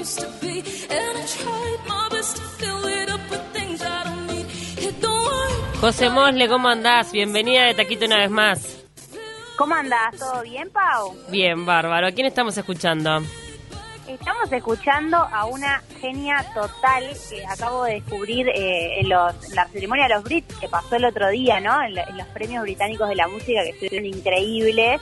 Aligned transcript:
Used 0.00 0.18
to 0.20 0.28
be, 0.40 0.62
and 0.88 1.18
I 1.18 1.26
tried 1.26 1.80
my 1.86 2.08
best 2.10 2.36
to 2.36 2.42
fill 2.58 2.86
it 2.86 3.10
up 3.10 3.20
with 3.30 3.44
things 3.52 3.82
I 3.82 4.04
don't 4.04 4.26
need. 4.28 4.46
It 4.78 5.00
don't 5.00 5.24
work. 5.24 5.80
José 5.80 6.08
Mosle, 6.10 6.48
¿cómo 6.48 6.68
andás? 6.68 7.12
Bienvenida 7.12 7.66
de 7.66 7.74
Taquito 7.74 8.06
una 8.06 8.18
vez 8.18 8.30
más. 8.30 8.84
¿Cómo 9.56 9.74
andás? 9.74 10.16
¿Todo 10.18 10.42
bien, 10.42 10.70
Pau? 10.70 11.14
Bien, 11.28 11.66
bárbaro. 11.66 12.06
¿A 12.06 12.12
quién 12.12 12.26
estamos 12.26 12.56
escuchando? 12.56 13.20
Estamos 14.08 14.50
escuchando 14.50 15.18
a 15.18 15.44
una 15.44 15.82
genia 16.00 16.44
total 16.54 17.04
que 17.28 17.44
acabo 17.46 17.84
de 17.84 17.94
descubrir 18.00 18.48
eh, 18.48 19.00
en, 19.00 19.08
los, 19.10 19.48
en 19.48 19.54
la 19.54 19.68
ceremonia 19.68 20.08
de 20.08 20.14
los 20.14 20.24
Brits 20.24 20.54
que 20.58 20.68
pasó 20.68 20.96
el 20.96 21.04
otro 21.04 21.28
día, 21.28 21.60
¿no? 21.60 21.80
En, 21.82 21.96
en 21.96 22.16
los 22.16 22.26
premios 22.28 22.62
británicos 22.62 23.08
de 23.08 23.16
la 23.16 23.28
música 23.28 23.62
que 23.62 23.70
estuvieron 23.70 24.06
increíbles. 24.06 25.00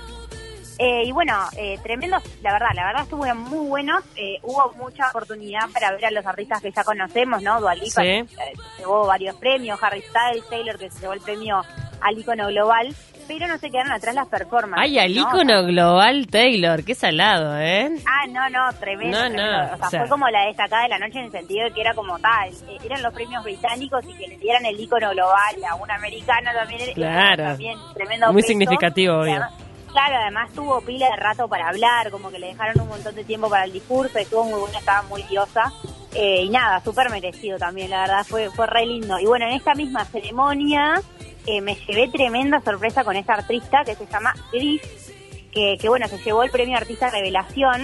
Eh, 0.78 1.02
y 1.06 1.12
bueno, 1.12 1.34
eh, 1.56 1.76
tremendos, 1.82 2.22
la 2.40 2.52
verdad, 2.52 2.68
la 2.74 2.86
verdad 2.86 3.02
estuvieron 3.02 3.38
muy 3.38 3.66
buenos. 3.66 4.04
Eh, 4.16 4.38
hubo 4.42 4.72
mucha 4.76 5.08
oportunidad 5.08 5.68
para 5.72 5.90
ver 5.92 6.06
a 6.06 6.10
los 6.12 6.24
artistas 6.24 6.62
que 6.62 6.70
ya 6.70 6.84
conocemos, 6.84 7.42
¿no? 7.42 7.60
Dua 7.60 7.74
Lipa, 7.74 7.86
Sí. 8.02 8.02
que 8.02 8.18
eh, 8.20 8.52
llevó 8.78 9.06
varios 9.06 9.34
premios, 9.36 9.82
Harry 9.82 10.02
Styles, 10.02 10.48
Taylor, 10.48 10.78
que 10.78 10.88
se 10.90 11.00
llevó 11.00 11.14
el 11.14 11.20
premio 11.20 11.62
al 12.00 12.16
ícono 12.16 12.46
global, 12.46 12.94
pero 13.26 13.48
no 13.48 13.58
se 13.58 13.70
quedaron 13.70 13.90
atrás 13.92 14.14
las 14.14 14.28
performances. 14.28 14.80
Ay, 14.88 14.98
al 15.00 15.14
¿no? 15.16 15.20
ícono 15.22 15.64
global 15.64 16.28
Taylor. 16.28 16.84
Qué 16.84 16.94
salado, 16.94 17.58
¿eh? 17.58 17.90
Ah, 18.06 18.26
no, 18.28 18.48
no, 18.48 18.72
tremendo. 18.78 19.18
No, 19.18 19.28
no, 19.30 19.34
tremendo. 19.34 19.74
O 19.74 19.76
sea, 19.78 19.86
o 19.86 19.90
sea- 19.90 20.00
fue 20.02 20.08
como 20.08 20.28
la 20.28 20.46
destacada 20.46 20.82
de 20.84 20.88
la 20.90 20.98
noche 21.00 21.18
en 21.18 21.24
el 21.24 21.32
sentido 21.32 21.64
de 21.64 21.72
que 21.72 21.80
era 21.80 21.92
como 21.92 22.18
tal. 22.20 22.48
eh, 22.50 22.78
Eran 22.84 23.02
los 23.02 23.12
premios 23.12 23.42
británicos 23.42 24.04
y 24.08 24.14
que 24.14 24.28
le 24.28 24.38
dieran 24.38 24.64
el 24.64 24.78
ícono 24.78 25.10
global 25.10 25.56
a 25.68 25.74
una 25.74 25.96
americana 25.96 26.52
también. 26.54 26.82
era- 26.82 26.94
Claro. 26.94 27.44
También 27.44 27.78
tremendo 27.94 28.32
Muy 28.32 28.42
peso. 28.42 28.48
significativo, 28.48 29.18
obvio. 29.22 29.44
Claro, 29.92 30.16
además 30.22 30.50
tuvo 30.52 30.80
pila 30.82 31.08
de 31.10 31.16
rato 31.16 31.48
para 31.48 31.68
hablar, 31.68 32.10
como 32.10 32.30
que 32.30 32.38
le 32.38 32.48
dejaron 32.48 32.80
un 32.82 32.88
montón 32.88 33.14
de 33.14 33.24
tiempo 33.24 33.48
para 33.48 33.64
el 33.64 33.72
discurso, 33.72 34.18
estuvo 34.18 34.44
muy 34.44 34.60
buena, 34.60 34.78
estaba 34.78 35.02
muy 35.02 35.22
diosa. 35.24 35.72
Eh, 36.14 36.42
y 36.44 36.50
nada, 36.50 36.80
súper 36.80 37.10
merecido 37.10 37.58
también, 37.58 37.90
la 37.90 38.00
verdad, 38.02 38.24
fue, 38.26 38.50
fue 38.50 38.66
re 38.66 38.86
lindo. 38.86 39.18
Y 39.18 39.26
bueno, 39.26 39.46
en 39.46 39.52
esta 39.52 39.74
misma 39.74 40.04
ceremonia 40.04 41.00
eh, 41.46 41.60
me 41.60 41.74
llevé 41.74 42.08
tremenda 42.08 42.60
sorpresa 42.60 43.02
con 43.04 43.16
esta 43.16 43.34
artista 43.34 43.84
que 43.84 43.94
se 43.94 44.06
llama 44.06 44.34
Gris, 44.52 44.82
que, 45.52 45.76
que 45.80 45.88
bueno, 45.88 46.06
se 46.08 46.18
llevó 46.18 46.42
el 46.42 46.50
premio 46.50 46.76
Artista 46.76 47.10
Revelación 47.10 47.82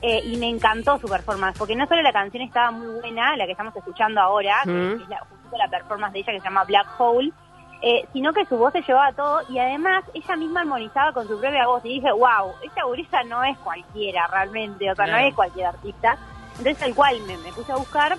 eh, 0.00 0.20
y 0.24 0.36
me 0.38 0.48
encantó 0.48 0.98
su 0.98 1.06
performance, 1.08 1.56
porque 1.58 1.76
no 1.76 1.86
solo 1.86 2.02
la 2.02 2.12
canción 2.12 2.42
estaba 2.42 2.70
muy 2.70 3.00
buena, 3.00 3.36
la 3.36 3.44
que 3.46 3.52
estamos 3.52 3.76
escuchando 3.76 4.20
ahora, 4.20 4.60
que 4.64 4.70
Mm. 4.70 5.02
es 5.02 5.08
la, 5.08 5.18
justo 5.18 5.56
la 5.58 5.68
performance 5.68 6.12
de 6.14 6.18
ella 6.20 6.32
que 6.32 6.40
se 6.40 6.44
llama 6.44 6.64
Black 6.64 6.86
Hole, 6.98 7.30
eh, 7.82 8.06
sino 8.12 8.32
que 8.32 8.46
su 8.46 8.56
voz 8.56 8.72
se 8.72 8.82
llevaba 8.82 9.12
todo 9.12 9.40
y 9.48 9.58
además 9.58 10.04
ella 10.14 10.36
misma 10.36 10.60
armonizaba 10.60 11.12
con 11.12 11.26
su 11.26 11.38
propia 11.40 11.66
voz 11.66 11.84
y 11.84 11.94
dije, 11.94 12.12
wow, 12.12 12.52
esta 12.62 12.84
gurisa 12.84 13.24
no 13.24 13.42
es 13.42 13.58
cualquiera 13.58 14.28
realmente, 14.28 14.90
o 14.90 14.94
sea, 14.94 15.06
no 15.06 15.16
es 15.18 15.34
cualquier 15.34 15.66
artista. 15.66 16.16
Entonces 16.50 16.78
tal 16.78 16.94
cual 16.94 17.20
me, 17.26 17.36
me 17.38 17.52
puse 17.52 17.72
a 17.72 17.76
buscar 17.76 18.16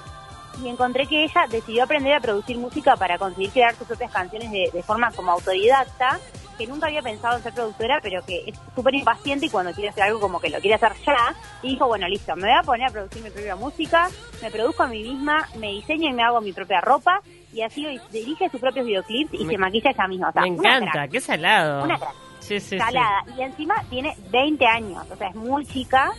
y 0.61 0.67
encontré 0.67 1.07
que 1.07 1.23
ella 1.23 1.45
decidió 1.49 1.83
aprender 1.83 2.13
a 2.13 2.19
producir 2.19 2.57
música 2.57 2.95
para 2.97 3.17
conseguir 3.17 3.51
crear 3.51 3.73
sus 3.75 3.87
propias 3.87 4.11
canciones 4.11 4.51
de, 4.51 4.69
de 4.73 4.83
forma 4.83 5.11
como 5.11 5.31
autodidacta, 5.31 6.19
que 6.57 6.67
nunca 6.67 6.87
había 6.87 7.01
pensado 7.01 7.37
en 7.37 7.43
ser 7.43 7.53
productora, 7.53 7.99
pero 8.01 8.21
que 8.25 8.43
es 8.47 8.59
súper 8.75 8.93
impaciente 8.95 9.45
y 9.45 9.49
cuando 9.49 9.71
quiere 9.71 9.89
hacer 9.89 10.03
algo 10.03 10.19
como 10.19 10.39
que 10.39 10.49
lo 10.49 10.59
quiere 10.59 10.75
hacer 10.75 10.91
ya, 11.05 11.33
y 11.61 11.69
dijo, 11.69 11.87
bueno, 11.87 12.07
listo, 12.07 12.35
me 12.35 12.43
voy 12.49 12.57
a 12.57 12.63
poner 12.63 12.87
a 12.87 12.91
producir 12.91 13.23
mi 13.23 13.29
propia 13.29 13.55
música, 13.55 14.09
me 14.41 14.51
produzco 14.51 14.83
a 14.83 14.87
mí 14.87 15.01
misma, 15.01 15.47
me 15.57 15.69
diseño 15.69 16.09
y 16.09 16.13
me 16.13 16.23
hago 16.23 16.41
mi 16.41 16.53
propia 16.53 16.81
ropa, 16.81 17.21
y 17.53 17.61
así 17.61 17.85
dirige 18.11 18.49
sus 18.49 18.59
propios 18.59 18.85
videoclips 18.85 19.33
y 19.33 19.45
Me- 19.45 19.53
se 19.53 19.57
maquilla 19.57 19.91
ella 19.91 20.07
misma. 20.07 20.29
O 20.29 20.31
sea, 20.31 20.41
Me 20.41 20.47
encanta. 20.49 21.07
Qué 21.07 21.21
salado. 21.21 21.83
una 21.83 21.97
crack 21.97 22.13
Sí, 22.39 22.59
sí, 22.59 22.69
sí. 22.71 22.77
salada. 22.77 23.23
Y 23.37 23.41
encima 23.41 23.75
tiene 23.89 24.15
20 24.31 24.65
años, 24.65 25.05
o 25.09 25.15
sea, 25.15 25.29
es 25.29 25.35
muy 25.35 25.65
chica. 25.65 26.11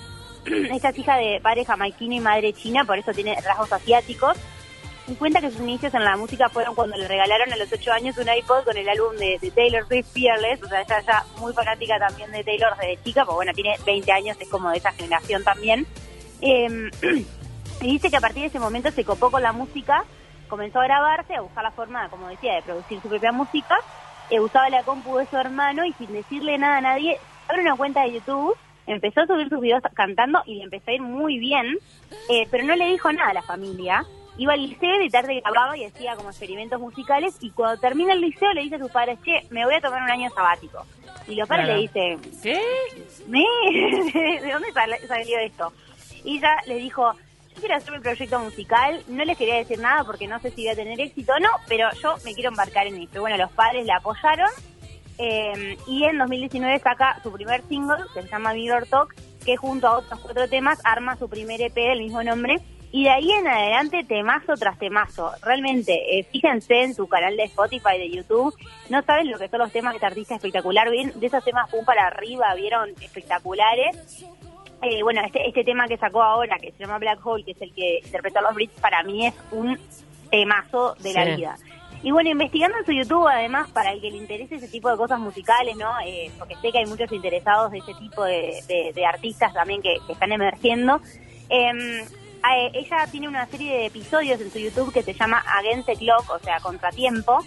Esta 0.73 0.89
es 0.91 0.99
hija 0.99 1.17
de 1.17 1.41
padre 1.43 1.65
jamaiquino 1.65 2.15
y 2.15 2.21
madre 2.21 2.53
china, 2.53 2.85
por 2.85 2.99
eso 2.99 3.13
tiene 3.13 3.35
rasgos 3.43 3.73
asiáticos. 3.73 4.37
Y 5.07 5.15
cuenta 5.17 5.39
que 5.43 5.51
sus 5.51 5.61
inicios 5.61 5.93
en 5.93 6.03
la 6.03 6.17
música 6.17 6.49
fueron 6.49 6.75
cuando 6.75 6.97
le 6.97 7.07
regalaron 7.07 7.53
a 7.53 7.57
los 7.57 7.71
8 7.71 7.93
años 7.93 8.17
un 8.17 8.27
iPod 8.27 8.65
con 8.65 8.75
el 8.75 8.89
álbum 8.89 9.15
de, 9.19 9.39
de 9.39 9.51
Taylor 9.51 9.87
Swift 9.87 10.07
Fearless. 10.15 10.63
O 10.63 10.67
sea, 10.69 10.81
ella 10.81 11.01
ya 11.07 11.25
muy 11.39 11.53
fanática 11.53 11.99
también 11.99 12.33
de 12.33 12.43
Taylor 12.43 12.75
desde 12.81 13.03
chica, 13.05 13.25
pues 13.27 13.35
bueno, 13.35 13.53
tiene 13.53 13.77
20 13.85 14.11
años, 14.13 14.37
es 14.41 14.49
como 14.49 14.71
de 14.71 14.79
esa 14.79 14.93
generación 14.93 15.45
también. 15.45 15.87
Eh, 16.41 16.91
y 17.83 17.87
dice 17.87 18.09
que 18.11 18.17
a 18.17 18.21
partir 18.21 18.41
de 18.43 18.49
ese 18.49 18.59
momento 18.59 18.91
se 18.93 19.05
copó 19.05 19.31
con 19.31 19.43
la 19.43 19.53
música, 19.53 20.05
comenzó 20.49 20.81
a 20.81 20.85
grabarse, 20.85 21.35
a 21.35 21.41
buscar 21.41 21.65
la 21.65 21.71
forma, 21.71 22.09
como 22.09 22.29
decía, 22.29 22.55
de 22.55 22.63
producir 22.63 23.01
su 23.01 23.09
propia 23.09 23.33
música. 23.33 23.77
Eh, 24.31 24.41
usaba 24.41 24.69
la 24.71 24.83
compu 24.83 25.17
de 25.19 25.27
su 25.27 25.37
hermano 25.37 25.85
y 25.85 25.93
sin 25.95 26.13
decirle 26.13 26.57
nada 26.59 26.79
a 26.79 26.81
nadie, 26.81 27.19
abre 27.49 27.63
una 27.63 27.77
cuenta 27.77 28.03
de 28.03 28.13
YouTube, 28.13 28.57
empezó 28.87 29.21
a 29.23 29.27
subir 29.27 29.49
sus 29.49 29.61
videos 29.61 29.83
cantando 29.95 30.43
y 30.47 30.57
le 30.57 30.65
empezó 30.65 30.91
a 30.91 30.95
ir 30.95 31.03
muy 31.03 31.39
bien, 31.39 31.77
eh, 32.31 32.47
pero 32.51 32.65
no 32.65 32.75
le 32.77 32.87
dijo 32.87 33.13
nada 33.13 33.31
a 33.31 33.35
la 33.35 33.43
familia. 33.43 34.05
Iba 34.37 34.55
al 34.55 34.63
liceo 34.67 34.97
y 35.01 35.05
de 35.05 35.11
tarde 35.11 35.41
grababa 35.41 35.77
y 35.77 35.85
hacía 35.85 36.17
como 36.17 36.31
experimentos 36.31 36.81
musicales 36.81 37.37
y 37.41 37.51
cuando 37.51 37.81
termina 37.81 38.15
el 38.15 38.21
liceo 38.21 38.53
le 38.53 38.63
dice 38.63 38.77
a 38.77 38.79
sus 38.81 38.91
padres, 38.91 39.19
che, 39.25 39.47
me 39.51 39.65
voy 39.65 39.75
a 39.75 39.81
tomar 39.81 40.03
un 40.03 40.11
año 40.11 40.29
sabático. 40.31 40.85
Y 41.29 41.37
los 41.37 41.49
padres 41.49 41.67
Claro. 41.67 41.81
le 41.81 41.83
dicen, 41.87 42.41
¿Qué? 42.43 42.61
¿Me? 43.29 43.45
¿De 44.43 44.53
dónde 44.53 44.73
sal- 44.73 44.99
salió 45.07 45.39
esto? 45.39 45.73
Y 46.25 46.39
ella 46.39 46.57
le 46.67 46.77
dijo, 46.77 47.13
yo 47.55 47.61
quiero 47.61 47.77
hacer 47.77 47.93
mi 47.93 48.01
proyecto 48.01 48.39
musical, 48.41 49.03
no 49.09 49.25
les 49.25 49.39
quería 49.39 49.57
decir 49.57 49.79
nada 49.79 50.05
porque 50.05 50.27
no 50.27 50.41
sé 50.41 50.51
si 50.51 50.63
voy 50.63 50.69
a 50.69 50.77
tener 50.77 51.01
éxito 51.01 51.33
o 51.33 51.41
no, 51.41 51.51
pero 51.69 51.89
yo 52.03 52.17
me 52.25 52.35
quiero 52.35 52.51
embarcar 52.51 52.87
en 52.87 53.01
esto. 53.01 53.21
Bueno, 53.21 53.37
los 53.37 53.53
padres 53.53 53.87
la 53.87 53.97
apoyaron 53.97 54.51
eh, 55.19 55.77
y 55.87 56.05
en 56.05 56.19
2019 56.19 56.79
saca 56.81 57.21
su 57.23 57.33
primer 57.33 57.63
single, 57.69 58.05
que 58.13 58.23
se 58.23 58.29
llama 58.29 58.55
Mirror 58.55 58.87
Talk, 58.87 59.15
que 59.45 59.57
junto 59.57 59.87
a 59.87 59.99
otros 59.99 60.21
cuatro 60.21 60.49
temas 60.49 60.81
arma 60.85 61.17
su 61.17 61.29
primer 61.29 61.61
EP 61.61 61.75
del 61.75 62.01
mismo 62.01 62.23
nombre. 62.23 62.57
Y 62.91 63.05
de 63.05 63.11
ahí 63.11 63.29
en 63.33 63.49
adelante, 63.49 64.05
temazo 64.05 64.55
tras 64.55 64.79
temazo. 64.79 65.33
Realmente, 65.43 66.17
eh, 66.17 66.23
fíjense 66.31 66.83
en 66.83 66.95
su 66.95 67.09
canal 67.09 67.37
de 67.37 67.43
Spotify, 67.45 67.99
de 67.99 68.09
YouTube. 68.09 68.55
No 68.89 69.03
saben 69.03 69.33
lo 69.33 69.39
que 69.39 69.49
son 69.49 69.59
los 69.59 69.73
temas 69.73 69.93
de 69.93 69.97
esta 69.97 70.07
artista 70.07 70.37
espectacular. 70.37 70.89
Bien, 70.91 71.13
de 71.19 71.27
esos 71.27 71.45
temas 71.45 71.69
pum 71.71 71.85
para 71.85 72.07
arriba, 72.07 72.55
vieron 72.55 72.91
espectaculares. 73.01 74.25
Eh, 74.83 75.03
bueno, 75.03 75.23
este, 75.25 75.47
este 75.49 75.65
tema 75.65 75.89
que 75.89 75.97
sacó 75.97 76.23
ahora, 76.23 76.59
que 76.59 76.73
se 76.73 76.79
llama 76.79 76.99
Black 76.99 77.25
Hole, 77.25 77.45
que 77.45 77.53
es 77.53 77.63
el 77.63 77.73
que 77.75 78.01
interpretó 78.05 78.41
a 78.41 78.43
los 78.43 78.55
Brits, 78.55 78.79
para 78.81 79.03
mí 79.03 79.27
es 79.27 79.35
un 79.51 79.79
temazo 80.31 80.95
de 81.01 81.13
la 81.15 81.25
vida. 81.37 81.57
Y 82.03 82.11
bueno, 82.11 82.29
investigando 82.29 82.77
en 82.77 82.85
su 82.85 82.93
YouTube, 82.93 83.27
además, 83.27 83.71
para 83.71 83.93
el 83.93 84.01
que 84.03 84.11
le 84.11 84.19
interese 84.19 84.57
ese 84.57 84.69
tipo 84.69 84.91
de 84.91 84.97
cosas 84.99 85.19
musicales, 85.19 85.75
¿no? 85.77 85.91
Eh, 86.05 86.31
porque 86.39 86.55
sé 86.57 86.71
que 86.71 86.79
hay 86.79 86.87
muchos 86.87 87.11
interesados 87.13 87.71
de 87.73 87.79
ese 87.79 87.95
tipo 87.95 88.25
de, 88.25 88.61
de- 88.69 88.93
de 88.95 89.07
artistas 89.07 89.55
también 89.55 89.81
que, 89.81 89.97
que 90.07 90.13
están 90.13 90.31
emergiendo. 90.31 91.01
Em, 91.49 92.01
eh, 92.01 92.71
ella 92.75 93.07
tiene 93.11 93.27
una 93.27 93.47
serie 93.47 93.73
de 93.75 93.87
episodios 93.87 94.39
en 94.39 94.51
su 94.51 94.59
YouTube 94.59 94.93
que 94.93 95.03
se 95.03 95.15
llama 95.15 95.43
Against 95.61 95.87
the 95.87 95.97
Clock, 95.97 96.29
o 96.31 96.39
sea, 96.41 96.61
Contratiempo, 96.61 97.39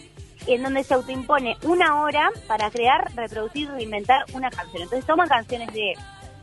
en 0.48 0.64
donde 0.64 0.84
se 0.84 0.96
autoimpone 0.96 1.56
una 1.62 2.02
hora 2.02 2.32
para 2.48 2.72
crear, 2.72 3.12
reproducir, 3.16 3.70
reinventar 3.70 4.24
una 4.34 4.50
canción. 4.50 4.82
Entonces 4.82 5.06
toman 5.06 5.28
canciones 5.30 5.72
de 5.72 5.94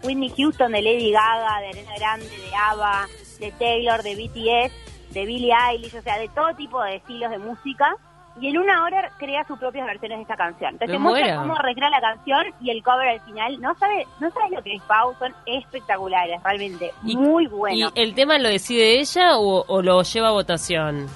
Whitney 0.05 0.33
Houston, 0.37 0.73
de 0.73 0.83
Lady 0.83 1.11
Gaga, 1.13 1.61
de 1.61 1.69
Arena 1.69 1.93
Grande, 1.99 2.27
de 2.29 2.55
ABBA, 2.71 3.07
de 3.41 3.53
Taylor, 3.53 4.03
de 4.03 4.15
BTS, 4.15 5.13
de 5.15 5.25
Billie 5.27 5.53
Eilish, 5.71 5.97
o 5.97 6.03
sea, 6.03 6.19
de 6.19 6.29
todo 6.29 6.55
tipo 6.57 6.83
de 6.83 6.97
estilos 6.97 7.31
de 7.31 7.39
música. 7.39 7.95
Y 8.41 8.49
en 8.49 8.59
una 8.59 8.83
hora 8.83 9.13
crea 9.17 9.45
sus 9.45 9.57
propias 9.61 9.87
versiones 9.87 10.19
de 10.19 10.23
esta 10.23 10.37
canción. 10.37 10.71
Entonces 10.73 10.99
muestra 10.99 11.37
cómo 11.43 11.55
recrea 11.55 11.89
la 11.89 12.01
canción 12.01 12.45
y 12.61 12.71
el 12.71 12.83
cover 12.83 13.09
al 13.09 13.21
final. 13.21 13.61
No 13.61 13.77
sabes 13.77 14.09
no 14.19 14.29
sabes 14.33 14.51
lo 14.51 14.61
que 14.63 14.75
es 14.75 14.83
Pau, 14.83 15.15
son 15.21 15.33
espectaculares, 15.47 16.43
realmente. 16.43 16.91
Y- 17.05 17.17
Muy 17.17 17.47
bueno. 17.47 17.93
¿Y 17.95 18.01
el 18.01 18.13
tema 18.15 18.39
lo 18.39 18.49
decide 18.49 18.99
ella 18.99 19.37
o, 19.39 19.65
o 19.69 19.83
lo 19.83 20.03
lleva 20.03 20.29
a 20.29 20.33
votación? 20.33 21.07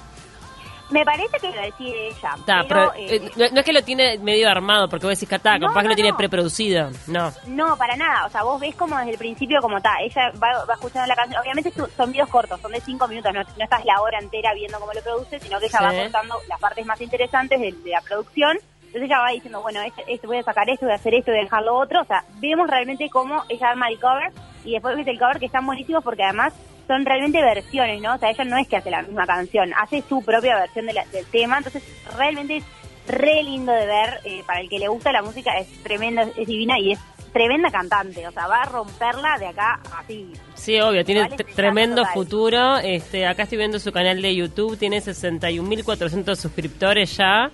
Me 0.91 1.05
parece 1.05 1.37
que 1.39 1.51
lo 1.51 1.61
decide 1.61 2.07
ella. 2.07 2.31
Ta, 2.45 2.63
pero, 2.67 2.91
pero, 2.91 2.93
eh, 2.95 3.15
eh, 3.17 3.31
no, 3.35 3.45
no 3.51 3.59
es 3.59 3.65
que 3.65 3.73
lo 3.73 3.83
tiene 3.83 4.17
medio 4.19 4.49
armado, 4.49 4.89
porque 4.89 5.05
vos 5.05 5.15
decís 5.15 5.29
que 5.29 5.35
está, 5.35 5.57
No, 5.59 5.67
capaz 5.67 5.81
que 5.81 5.83
no, 5.83 5.89
lo 5.89 5.95
tiene 5.95 6.13
preproducido. 6.15 6.89
No. 7.07 7.31
No, 7.47 7.77
para 7.77 7.95
nada. 7.95 8.25
O 8.25 8.29
sea, 8.29 8.43
vos 8.43 8.59
ves 8.59 8.75
como 8.75 8.97
desde 8.97 9.11
el 9.11 9.17
principio 9.17 9.61
como 9.61 9.77
está. 9.77 9.93
Ella 10.01 10.31
va, 10.41 10.65
va 10.65 10.73
escuchando 10.73 11.07
la 11.07 11.15
canción. 11.15 11.39
Obviamente 11.41 11.71
su- 11.71 11.87
son 11.95 12.11
videos 12.11 12.29
cortos, 12.29 12.59
son 12.61 12.71
de 12.71 12.81
cinco 12.81 13.07
minutos. 13.07 13.31
No, 13.33 13.41
estás 13.41 13.85
la 13.85 14.01
hora 14.01 14.17
entera 14.19 14.53
viendo 14.53 14.79
cómo 14.79 14.91
lo 14.93 15.01
produce, 15.01 15.39
sino 15.39 15.59
que 15.59 15.67
ella 15.67 15.79
va 15.81 15.91
Sí. 15.91 15.97
contando 16.03 16.35
las 16.47 16.59
partes 16.59 16.85
más 16.85 16.99
interesantes 17.01 17.59
de, 17.59 17.71
de 17.71 17.91
la 17.91 18.01
producción. 18.01 18.57
Entonces 18.87 19.03
ella 19.03 19.19
va 19.19 19.29
diciendo, 19.29 19.61
bueno, 19.61 19.81
este, 19.81 20.03
este 20.11 20.25
voy 20.25 20.37
a 20.37 20.43
sacar 20.43 20.67
esto, 20.67 20.87
voy 20.87 20.93
a 20.93 20.95
hacer 20.95 21.13
esto, 21.13 21.29
voy 21.31 21.41
a 21.41 21.43
dejar 21.43 21.61
lo 21.61 21.75
otro. 21.77 22.01
O 22.01 22.05
sea, 22.05 22.23
vemos 22.39 22.67
realmente 22.67 23.07
cómo 23.11 23.43
ella 23.47 23.69
arma 23.69 23.87
el 23.89 23.99
cover 23.99 24.31
y 24.65 24.71
después 24.73 24.95
ves 24.97 25.05
el 25.07 25.19
cover 25.19 25.37
que 25.39 25.45
están 25.45 25.65
buenísimos 25.67 26.03
porque 26.03 26.23
además 26.23 26.53
son 26.89 27.05
realmente 27.05 27.39
versiones, 27.41 28.01
¿no? 28.01 28.15
O 28.15 28.17
sea, 28.17 28.31
ella 28.31 28.43
no 28.45 28.57
es 28.57 28.67
que 28.67 28.77
hace 28.77 28.89
la 28.89 29.03
misma 29.03 29.27
canción, 29.27 29.71
hace 29.79 30.03
su 30.09 30.23
propia 30.23 30.57
versión 30.57 30.87
de 30.87 30.93
la- 30.93 31.05
del 31.05 31.23
tema, 31.27 31.57
entonces 31.59 31.83
realmente 32.17 32.57
es 32.57 32.63
re 33.07 33.43
lindo 33.43 33.71
de 33.71 33.85
ver, 33.85 34.19
eh, 34.25 34.41
para 34.45 34.59
el 34.61 34.67
que 34.69 34.79
le 34.79 34.87
gusta 34.87 35.11
la 35.11 35.21
música 35.21 35.51
es 35.59 35.67
tremenda, 35.83 36.23
es 36.23 36.47
divina 36.47 36.79
y 36.79 36.93
es 36.93 36.99
tremenda 37.31 37.69
cantante, 37.69 38.27
o 38.27 38.31
sea, 38.31 38.47
va 38.47 38.63
a 38.63 38.65
romperla 38.65 39.37
de 39.37 39.47
acá 39.47 39.79
así. 39.99 40.33
Sí, 40.55 40.79
obvio, 40.81 41.05
tiene 41.05 41.21
Vale, 41.21 41.35
tremendo 41.55 42.03
futuro. 42.07 42.77
Este, 42.79 43.27
acá 43.27 43.43
estoy 43.43 43.59
viendo 43.59 43.77
su 43.77 43.91
canal 43.91 44.19
de 44.19 44.35
YouTube, 44.35 44.77
tiene 44.79 44.99
61.400 44.99 46.39
suscriptores 46.39 47.15
ya 47.17 47.51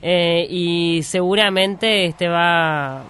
eh, 0.00 0.46
y 0.48 1.02
seguramente 1.02 2.06
este 2.06 2.28
va 2.28 3.04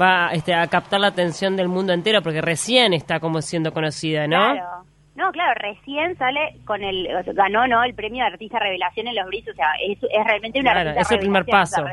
va 0.00 0.28
este, 0.32 0.54
a 0.54 0.64
captar 0.68 1.00
la 1.00 1.08
atención 1.08 1.56
del 1.56 1.66
mundo 1.66 1.92
entero 1.92 2.22
porque 2.22 2.40
recién 2.40 2.94
está 2.94 3.18
como 3.18 3.42
siendo 3.42 3.72
conocida, 3.72 4.28
¿no? 4.28 4.52
Claro. 4.52 4.77
No, 5.18 5.32
claro, 5.32 5.52
recién 5.60 6.16
sale 6.16 6.54
con 6.64 6.84
el, 6.84 7.08
o 7.12 7.24
sea, 7.24 7.32
ganó, 7.32 7.66
¿no? 7.66 7.82
El 7.82 7.92
premio 7.92 8.22
de 8.22 8.30
artista 8.30 8.60
revelación 8.60 9.08
en 9.08 9.16
los 9.16 9.26
Brits, 9.26 9.48
o 9.48 9.54
sea, 9.54 9.66
es, 9.84 9.98
es 10.00 10.24
realmente 10.24 10.60
una 10.60 10.70
Claro, 10.70 10.90
es 10.90 11.10
el 11.10 11.18
primer 11.18 11.44
paso. 11.44 11.84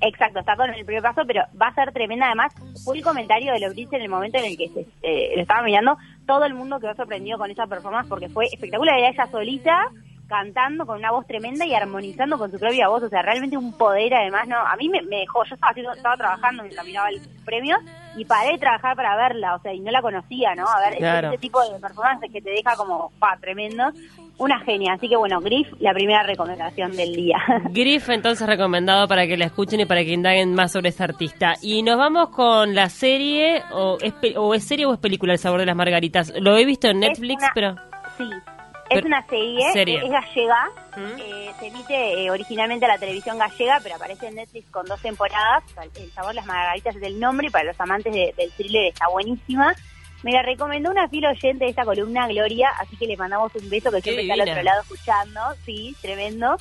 Exacto, 0.00 0.38
está 0.38 0.54
con 0.54 0.72
el 0.72 0.84
primer 0.84 1.02
paso, 1.02 1.22
pero 1.26 1.42
va 1.60 1.66
a 1.66 1.74
ser 1.74 1.92
tremenda. 1.92 2.26
Además, 2.26 2.54
fue 2.84 2.98
el 2.98 3.02
comentario 3.02 3.52
de 3.52 3.58
los 3.58 3.74
Brits 3.74 3.92
en 3.94 4.02
el 4.02 4.08
momento 4.08 4.38
en 4.38 4.44
el 4.44 4.56
que 4.56 4.68
se, 4.68 4.86
eh, 5.02 5.32
lo 5.34 5.42
estaba 5.42 5.64
mirando. 5.64 5.98
Todo 6.24 6.44
el 6.44 6.54
mundo 6.54 6.78
quedó 6.78 6.94
sorprendido 6.94 7.36
con 7.36 7.50
esa 7.50 7.66
performance 7.66 8.08
porque 8.08 8.28
fue 8.28 8.46
espectacular. 8.46 8.96
Era 8.96 9.08
ella 9.08 9.26
solita 9.26 9.90
cantando 10.28 10.86
con 10.86 10.98
una 10.98 11.10
voz 11.10 11.26
tremenda 11.26 11.66
y 11.66 11.74
armonizando 11.74 12.38
con 12.38 12.50
su 12.50 12.58
propia 12.58 12.88
voz. 12.88 13.02
O 13.02 13.08
sea, 13.08 13.22
realmente 13.22 13.56
un 13.56 13.72
poder, 13.76 14.14
además, 14.14 14.48
¿no? 14.48 14.56
A 14.56 14.76
mí 14.76 14.88
me, 14.88 15.02
me 15.02 15.18
dejó. 15.18 15.44
Yo 15.44 15.54
estaba, 15.54 15.70
haciendo, 15.70 15.92
estaba 15.92 16.16
trabajando 16.16 16.62
mientras 16.62 16.86
miraba 16.86 17.08
el 17.10 17.20
premio 17.44 17.76
y 18.16 18.24
paré 18.24 18.52
de 18.52 18.58
trabajar 18.58 18.96
para 18.96 19.16
verla. 19.16 19.54
O 19.56 19.60
sea, 19.60 19.72
y 19.74 19.80
no 19.80 19.90
la 19.90 20.00
conocía, 20.02 20.54
¿no? 20.54 20.64
A 20.66 20.80
ver, 20.88 20.98
Claro. 20.98 21.28
ese 21.28 21.38
tipo 21.38 21.60
de 21.62 21.78
performances 21.80 22.30
que 22.32 22.40
te 22.40 22.50
deja 22.50 22.76
como, 22.76 23.10
pa, 23.18 23.36
tremendo. 23.40 23.84
Una 24.38 24.58
genia. 24.60 24.94
Así 24.94 25.08
que, 25.08 25.16
bueno, 25.16 25.40
Griff, 25.40 25.68
la 25.78 25.92
primera 25.92 26.22
recomendación 26.22 26.96
del 26.96 27.14
día. 27.14 27.36
Griff 27.70 28.08
entonces 28.08 28.46
recomendado 28.46 29.06
para 29.06 29.26
que 29.26 29.36
la 29.36 29.44
escuchen 29.44 29.80
y 29.80 29.84
para 29.84 30.02
que 30.02 30.12
indaguen 30.12 30.54
más 30.54 30.72
sobre 30.72 30.88
esta 30.88 31.04
artista. 31.04 31.52
Y 31.60 31.82
nos 31.82 31.98
vamos 31.98 32.30
con 32.30 32.74
la 32.74 32.88
serie, 32.88 33.62
o 33.72 33.98
es, 34.00 34.14
o 34.36 34.54
es 34.54 34.64
serie 34.66 34.86
o 34.86 34.94
es 34.94 34.98
película 34.98 35.34
El 35.34 35.38
sabor 35.38 35.60
de 35.60 35.66
las 35.66 35.76
margaritas. 35.76 36.32
Lo 36.40 36.56
he 36.56 36.64
visto 36.64 36.88
en 36.88 37.00
Netflix, 37.00 37.42
una- 37.42 37.52
pero... 37.54 37.74
Sí, 38.16 38.24
es 38.98 39.04
una 39.04 39.26
serie, 39.26 39.72
serie. 39.72 39.98
es 40.04 40.10
gallega, 40.10 40.68
¿Mm? 40.96 41.20
eh, 41.20 41.50
se 41.58 41.66
emite 41.68 42.24
eh, 42.24 42.30
originalmente 42.30 42.84
a 42.84 42.88
la 42.88 42.98
televisión 42.98 43.38
gallega, 43.38 43.80
pero 43.82 43.96
aparece 43.96 44.28
en 44.28 44.36
Netflix 44.36 44.70
con 44.70 44.86
dos 44.86 45.00
temporadas. 45.00 45.62
El 45.96 46.10
sabor 46.12 46.34
las 46.34 46.46
margaritas 46.46 46.96
es 46.96 47.02
el 47.02 47.18
nombre 47.20 47.48
y 47.48 47.50
para 47.50 47.64
los 47.64 47.80
amantes 47.80 48.12
de- 48.12 48.34
del 48.36 48.50
thriller 48.52 48.86
está 48.86 49.08
buenísima. 49.08 49.74
Me 50.22 50.32
la 50.32 50.42
recomendó 50.42 50.90
una 50.90 51.08
fiel 51.08 51.26
oyente 51.26 51.64
de 51.64 51.70
esta 51.70 51.84
columna, 51.84 52.28
Gloria, 52.28 52.70
así 52.78 52.96
que 52.96 53.06
le 53.06 53.16
mandamos 53.16 53.52
un 53.56 53.68
beso 53.68 53.90
que 53.90 53.96
Qué 54.02 54.12
siempre 54.12 54.22
está 54.22 54.34
al 54.34 54.48
otro 54.48 54.62
lado 54.62 54.82
escuchando. 54.82 55.40
Sí, 55.64 55.96
tremendo. 56.00 56.56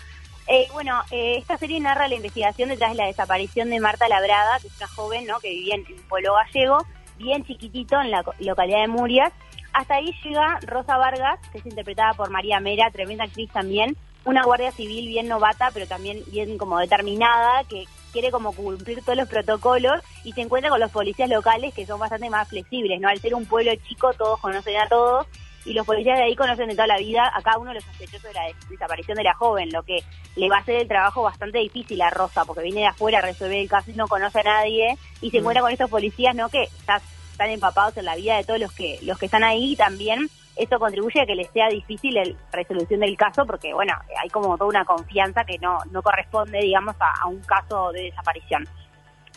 Eh, 0.48 0.68
bueno, 0.74 1.00
eh, 1.12 1.36
esta 1.38 1.58
serie 1.58 1.80
narra 1.80 2.08
la 2.08 2.16
investigación 2.16 2.70
detrás 2.70 2.92
de 2.92 2.98
la 2.98 3.06
desaparición 3.06 3.70
de 3.70 3.80
Marta 3.80 4.08
Labrada, 4.10 4.60
que 4.60 4.68
es 4.68 4.78
una 4.78 4.88
joven 4.88 5.26
¿no? 5.28 5.40
que 5.40 5.50
vivía 5.50 5.76
en 5.76 5.82
un 5.82 6.02
pueblo 6.10 6.34
gallego, 6.34 6.80
bien 7.20 7.46
chiquitito 7.46 8.02
en 8.02 8.10
la 8.10 8.24
localidad 8.40 8.82
de 8.82 8.88
Murias. 8.88 9.32
Hasta 9.74 9.96
ahí 9.96 10.14
llega 10.24 10.60
Rosa 10.68 10.98
Vargas, 10.98 11.40
que 11.52 11.60
es 11.60 11.66
interpretada 11.66 12.14
por 12.14 12.30
María 12.30 12.60
Mera, 12.60 12.92
tremenda 12.92 13.24
actriz 13.24 13.50
también, 13.52 13.96
una 14.26 14.44
guardia 14.44 14.72
civil 14.72 15.08
bien 15.08 15.28
novata, 15.28 15.70
pero 15.74 15.88
también 15.88 16.20
bien 16.28 16.58
como 16.58 16.78
determinada, 16.80 17.64
que 17.66 17.86
quiere 18.12 18.30
como 18.32 18.52
cumplir 18.54 19.02
todos 19.04 19.18
los 19.18 19.30
protocolos 19.30 20.02
y 20.26 20.34
se 20.34 20.42
encuentra 20.42 20.70
con 20.70 20.80
los 20.80 20.92
policías 20.92 21.30
locales 21.30 21.74
que 21.74 21.86
son 21.86 22.00
bastante 22.00 22.30
más 22.30 22.48
flexibles, 22.50 23.00
¿no? 23.00 23.08
Al 23.08 23.20
ser 23.20 23.34
un 23.34 23.46
pueblo 23.46 23.72
chico, 23.88 24.12
todos 24.14 24.40
conocen 24.42 24.78
a 24.78 24.88
todos 24.90 25.26
y 25.66 25.74
los 25.74 25.86
policías 25.86 26.18
de 26.18 26.26
ahí 26.26 26.36
conocen 26.36 26.68
de 26.68 26.76
toda 26.76 26.88
la 26.88 26.98
vida 26.98 27.32
a 27.34 27.42
cada 27.42 27.58
uno 27.60 27.70
de 27.70 27.76
los 27.76 27.84
sospechosos 27.86 28.24
de 28.24 28.34
la 28.34 28.44
des- 28.48 28.70
desaparición 28.70 29.16
de 29.18 29.24
la 29.24 29.34
joven, 29.36 29.70
lo 29.72 29.84
que 29.84 30.00
le 30.36 30.50
va 30.50 30.58
a 30.58 30.60
hacer 30.60 30.76
el 30.76 30.88
trabajo 30.88 31.24
bastante 31.24 31.60
difícil 31.60 32.02
a 32.02 32.10
Rosa, 32.10 32.44
porque 32.46 32.64
viene 32.64 32.82
de 32.82 32.88
afuera 32.88 33.20
a 33.20 33.22
resolver 33.22 33.58
el 33.58 33.70
caso 33.70 33.92
y 33.92 33.94
no 33.94 34.08
conoce 34.08 34.40
a 34.42 34.44
nadie 34.44 34.98
y 35.22 35.30
se 35.32 35.38
Mm. 35.38 35.40
encuentra 35.40 35.62
con 35.62 35.72
estos 35.72 35.90
policías, 35.90 36.36
¿no? 36.36 36.50
Que 36.50 36.64
está- 36.64 37.02
están 37.42 37.54
empapados 37.54 37.98
en 37.98 38.06
la 38.06 38.16
vida 38.16 38.38
de 38.38 38.44
todos 38.44 38.60
los 38.60 38.72
que 38.72 39.00
los 39.02 39.18
que 39.18 39.26
están 39.26 39.44
ahí 39.44 39.74
y 39.74 39.76
también 39.76 40.30
eso 40.56 40.78
contribuye 40.78 41.22
a 41.22 41.26
que 41.26 41.34
les 41.34 41.50
sea 41.52 41.70
difícil 41.70 42.14
la 42.14 42.24
resolución 42.52 43.00
del 43.00 43.18
caso 43.18 43.46
porque, 43.46 43.74
bueno, 43.74 43.94
hay 44.22 44.30
como 44.30 44.58
toda 44.58 44.70
una 44.70 44.86
confianza 44.86 45.44
que 45.44 45.58
no, 45.58 45.80
no 45.90 46.04
corresponde, 46.04 46.60
digamos, 46.60 46.96
a, 47.00 47.24
a 47.24 47.28
un 47.28 47.40
caso 47.42 47.92
de 47.94 48.04
desaparición. 48.04 48.68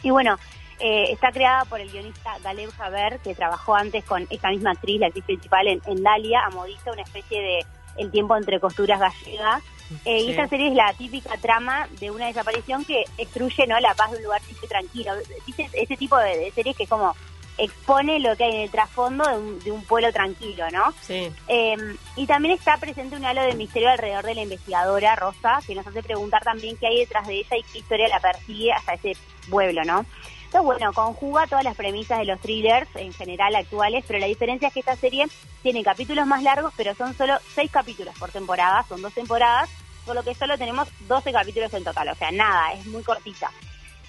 Y 0.02 0.10
bueno, 0.10 0.36
eh, 0.80 1.12
está 1.12 1.32
creada 1.32 1.64
por 1.64 1.80
el 1.80 1.90
guionista 1.90 2.36
Galeb 2.42 2.70
Javer, 2.72 3.20
que 3.20 3.34
trabajó 3.34 3.74
antes 3.74 4.04
con 4.04 4.26
esta 4.28 4.50
misma 4.50 4.72
actriz, 4.72 5.00
la 5.00 5.06
actriz 5.06 5.24
principal 5.24 5.66
en, 5.68 5.80
en 5.86 6.02
Dalia, 6.02 6.44
Amodista, 6.46 6.92
una 6.92 7.02
especie 7.02 7.40
de 7.40 7.66
El 7.96 8.10
tiempo 8.10 8.36
entre 8.36 8.60
costuras 8.60 9.00
gallega. 9.00 9.58
Eh, 9.58 10.20
Sí. 10.20 10.26
Y 10.26 10.30
esta 10.30 10.48
serie 10.48 10.68
es 10.68 10.74
la 10.74 10.94
típica 10.94 11.36
trama 11.36 11.86
de 12.00 12.10
una 12.10 12.26
desaparición 12.26 12.86
que 12.86 13.04
destruye 13.18 13.66
¿no? 13.66 13.78
la 13.80 13.94
paz 13.94 14.10
de 14.12 14.16
un 14.16 14.24
lugar 14.24 14.40
y 14.50 14.66
tranquilo. 14.66 15.12
Dice 15.46 15.68
ese 15.74 15.96
tipo 15.98 16.16
de, 16.16 16.38
de 16.38 16.50
series 16.52 16.74
que 16.74 16.86
como 16.86 17.14
expone 17.58 18.18
lo 18.20 18.36
que 18.36 18.44
hay 18.44 18.54
en 18.56 18.60
el 18.62 18.70
trasfondo 18.70 19.24
de 19.28 19.36
un, 19.38 19.58
de 19.60 19.70
un 19.72 19.84
pueblo 19.84 20.12
tranquilo, 20.12 20.68
¿no? 20.70 20.92
Sí. 21.02 21.30
Eh, 21.48 21.76
y 22.16 22.26
también 22.26 22.54
está 22.54 22.76
presente 22.78 23.16
un 23.16 23.24
halo 23.24 23.42
de 23.42 23.54
misterio 23.54 23.90
alrededor 23.90 24.24
de 24.24 24.34
la 24.34 24.42
investigadora 24.42 25.14
Rosa, 25.16 25.60
que 25.66 25.74
nos 25.74 25.86
hace 25.86 26.02
preguntar 26.02 26.42
también 26.42 26.76
qué 26.76 26.86
hay 26.88 26.98
detrás 26.98 27.26
de 27.26 27.34
ella 27.38 27.56
y 27.56 27.62
qué 27.62 27.78
historia 27.78 28.08
la 28.08 28.20
persigue 28.20 28.72
hasta 28.72 28.94
ese 28.94 29.12
pueblo, 29.48 29.82
¿no? 29.84 30.04
Entonces, 30.46 30.62
bueno, 30.66 30.92
conjuga 30.92 31.46
todas 31.48 31.64
las 31.64 31.74
premisas 31.76 32.18
de 32.18 32.26
los 32.26 32.40
thrillers 32.40 32.88
en 32.94 33.12
general 33.12 33.56
actuales, 33.56 34.04
pero 34.06 34.20
la 34.20 34.26
diferencia 34.26 34.68
es 34.68 34.74
que 34.74 34.80
esta 34.80 34.94
serie 34.96 35.26
tiene 35.62 35.82
capítulos 35.82 36.26
más 36.26 36.42
largos, 36.44 36.72
pero 36.76 36.94
son 36.94 37.12
solo 37.14 37.34
seis 37.54 37.70
capítulos 37.72 38.14
por 38.18 38.30
temporada, 38.30 38.84
son 38.88 39.02
dos 39.02 39.12
temporadas, 39.12 39.68
por 40.06 40.14
lo 40.14 40.22
que 40.22 40.34
solo 40.34 40.56
tenemos 40.58 40.86
12 41.08 41.32
capítulos 41.32 41.72
en 41.74 41.82
total, 41.82 42.08
o 42.10 42.14
sea, 42.14 42.30
nada, 42.30 42.72
es 42.74 42.86
muy 42.86 43.02
cortita. 43.02 43.50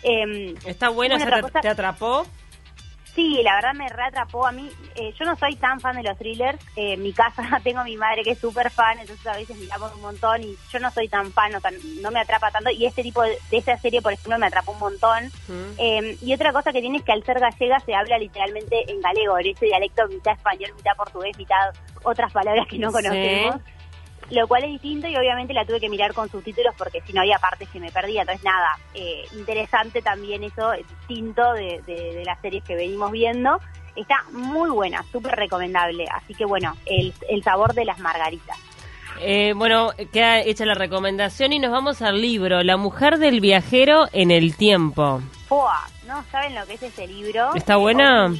Eh, 0.03 0.53
Está 0.65 0.89
buena, 0.89 1.15
Bueno, 1.15 1.17
¿se 1.17 1.23
otra 1.23 1.35
te, 1.37 1.41
cosa- 1.41 1.61
te 1.61 1.69
atrapó? 1.69 2.27
Sí, 3.15 3.39
la 3.43 3.55
verdad 3.55 3.73
me 3.73 3.87
reatrapó 3.87 4.45
a 4.45 4.51
mí. 4.51 4.69
eh, 4.95 5.13
yo 5.17 5.25
no 5.25 5.35
soy 5.37 5.55
tan 5.55 5.79
fan 5.79 5.95
de 5.95 6.03
los 6.03 6.17
thrillers. 6.17 6.59
eh, 6.75 6.93
en 6.93 7.01
mi 7.01 7.13
casa 7.13 7.43
tengo 7.63 7.79
a 7.79 7.83
mi 7.85 7.95
madre 7.95 8.23
que 8.23 8.31
es 8.31 8.39
súper 8.39 8.69
fan, 8.69 8.99
entonces 8.99 9.25
a 9.25 9.37
veces 9.37 9.57
miramos 9.57 9.93
un 9.95 10.01
montón 10.01 10.43
y 10.43 10.55
yo 10.71 10.79
no 10.79 10.91
soy 10.91 11.07
tan 11.07 11.31
fan, 11.31 11.55
o 11.55 11.59
sea, 11.61 11.71
no 12.01 12.11
me 12.11 12.19
atrapa 12.19 12.51
tanto. 12.51 12.69
Y 12.71 12.85
este 12.85 13.03
tipo 13.03 13.21
de, 13.23 13.37
de 13.49 13.57
esta 13.57 13.77
serie, 13.77 14.01
por 14.01 14.11
ejemplo, 14.11 14.37
me 14.37 14.47
atrapó 14.47 14.73
un 14.73 14.79
montón. 14.79 15.25
Mm. 15.47 15.73
Eh, 15.77 16.17
y 16.21 16.33
otra 16.33 16.51
cosa 16.51 16.73
que 16.73 16.81
tiene 16.81 16.97
es 16.97 17.03
que 17.03 17.13
al 17.13 17.23
ser 17.23 17.39
gallega 17.39 17.79
se 17.79 17.95
habla 17.95 18.17
literalmente 18.17 18.91
en 18.91 18.99
galego, 19.01 19.39
en 19.39 19.47
ese 19.47 19.65
dialecto 19.65 20.07
mitad 20.07 20.33
español, 20.33 20.71
mitad 20.75 20.95
portugués, 20.97 21.37
mitad 21.37 21.73
otras 22.03 22.31
palabras 22.31 22.67
que 22.67 22.77
no 22.77 22.91
Sí. 22.91 23.74
Lo 24.31 24.47
cual 24.47 24.63
es 24.63 24.71
distinto 24.71 25.07
y 25.07 25.15
obviamente 25.15 25.53
la 25.53 25.65
tuve 25.65 25.79
que 25.79 25.89
mirar 25.89 26.13
con 26.13 26.29
subtítulos 26.29 26.73
porque 26.77 27.01
si 27.01 27.13
no 27.13 27.21
había 27.21 27.37
partes 27.37 27.69
que 27.69 27.79
me 27.79 27.91
perdía. 27.91 28.21
Entonces, 28.21 28.43
nada, 28.43 28.77
eh, 28.95 29.23
interesante 29.33 30.01
también 30.01 30.43
eso, 30.43 30.71
distinto 30.71 31.53
de, 31.53 31.81
de- 31.85 32.15
de 32.15 32.25
las 32.25 32.39
series 32.41 32.63
que 32.63 32.75
venimos 32.75 33.11
viendo. 33.11 33.59
Está 33.95 34.23
muy 34.31 34.69
buena, 34.71 35.03
súper 35.11 35.35
recomendable. 35.35 36.05
Así 36.11 36.33
que 36.33 36.43
bueno, 36.45 36.75
el, 36.85 37.13
el 37.29 37.43
sabor 37.43 37.73
de 37.73 37.85
las 37.85 37.99
margaritas. 37.99 38.57
Eh, 39.21 39.53
bueno, 39.55 39.91
queda 40.11 40.41
hecha 40.41 40.65
la 40.65 40.73
recomendación 40.73 41.53
y 41.53 41.59
nos 41.59 41.71
vamos 41.71 42.01
al 42.01 42.19
libro 42.19 42.61
La 42.63 42.75
mujer 42.75 43.17
del 43.19 43.39
viajero 43.39 44.07
en 44.11 44.31
el 44.31 44.57
tiempo. 44.57 45.21
¿No 46.05 46.23
saben 46.31 46.53
lo 46.53 46.65
que 46.65 46.73
es 46.73 46.83
ese 46.83 47.07
libro? 47.07 47.55
¿Está 47.55 47.77
buena? 47.77 48.33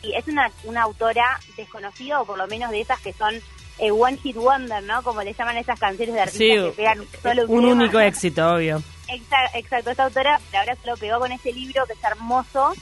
Sí, 0.00 0.12
es 0.14 0.26
una, 0.28 0.50
una 0.64 0.82
autora 0.82 1.38
desconocida, 1.56 2.20
o 2.20 2.24
por 2.24 2.38
lo 2.38 2.46
menos 2.46 2.70
de 2.70 2.80
esas 2.80 2.98
que 3.00 3.12
son 3.12 3.34
eh, 3.78 3.90
One 3.90 4.16
Hit 4.18 4.36
Wonder, 4.36 4.82
¿no? 4.82 5.02
Como 5.02 5.22
le 5.22 5.32
llaman 5.34 5.56
esas 5.56 5.78
canciones 5.78 6.14
de 6.14 6.20
artistas 6.20 6.38
Sí, 6.38 6.48
que 6.70 6.72
pegan 6.76 6.98
solo 7.22 7.42
un 7.42 7.60
tema. 7.60 7.72
único 7.72 8.00
éxito, 8.00 8.54
obvio. 8.54 8.78
Exa- 9.08 9.50
Exacto, 9.54 9.90
esta 9.90 10.04
autora 10.04 10.40
la 10.52 10.60
verdad 10.60 10.78
se 10.82 10.88
lo 10.90 10.96
pegó 10.96 11.18
con 11.18 11.30
este 11.32 11.52
libro 11.52 11.84
que 11.86 11.92
es 11.92 12.04
hermoso. 12.04 12.72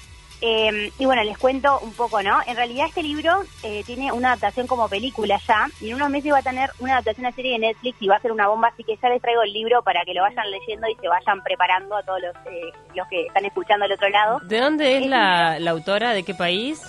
Eh, 0.40 0.90
y 0.98 1.06
bueno, 1.06 1.22
les 1.22 1.38
cuento 1.38 1.78
un 1.80 1.92
poco, 1.94 2.20
¿no? 2.22 2.38
En 2.46 2.56
realidad 2.56 2.86
este 2.88 3.02
libro 3.02 3.44
eh, 3.62 3.82
tiene 3.86 4.12
una 4.12 4.28
adaptación 4.32 4.66
como 4.66 4.88
película 4.88 5.40
ya, 5.46 5.68
y 5.80 5.88
en 5.88 5.94
unos 5.94 6.10
meses 6.10 6.32
va 6.34 6.38
a 6.38 6.42
tener 6.42 6.70
una 6.80 6.94
adaptación 6.94 7.24
a 7.26 7.32
serie 7.32 7.52
de 7.52 7.60
Netflix 7.60 7.96
y 8.00 8.08
va 8.08 8.16
a 8.16 8.20
ser 8.20 8.30
una 8.32 8.48
bomba, 8.48 8.68
así 8.68 8.84
que 8.84 8.96
ya 9.00 9.08
les 9.08 9.22
traigo 9.22 9.42
el 9.42 9.52
libro 9.54 9.82
para 9.82 10.04
que 10.04 10.12
lo 10.12 10.20
vayan 10.22 10.50
leyendo 10.50 10.86
y 10.88 10.96
se 10.96 11.08
vayan 11.08 11.40
preparando 11.42 11.96
a 11.96 12.02
todos 12.02 12.20
los, 12.20 12.34
eh, 12.52 12.72
los 12.94 13.08
que 13.08 13.22
están 13.26 13.44
escuchando 13.46 13.86
al 13.86 13.92
otro 13.92 14.08
lado. 14.10 14.40
¿De 14.40 14.60
dónde 14.60 14.96
es 14.98 15.02
Es 15.04 15.08
la, 15.08 15.58
la 15.60 15.70
autora? 15.70 16.12
¿De 16.12 16.24
qué 16.24 16.34
país? 16.34 16.82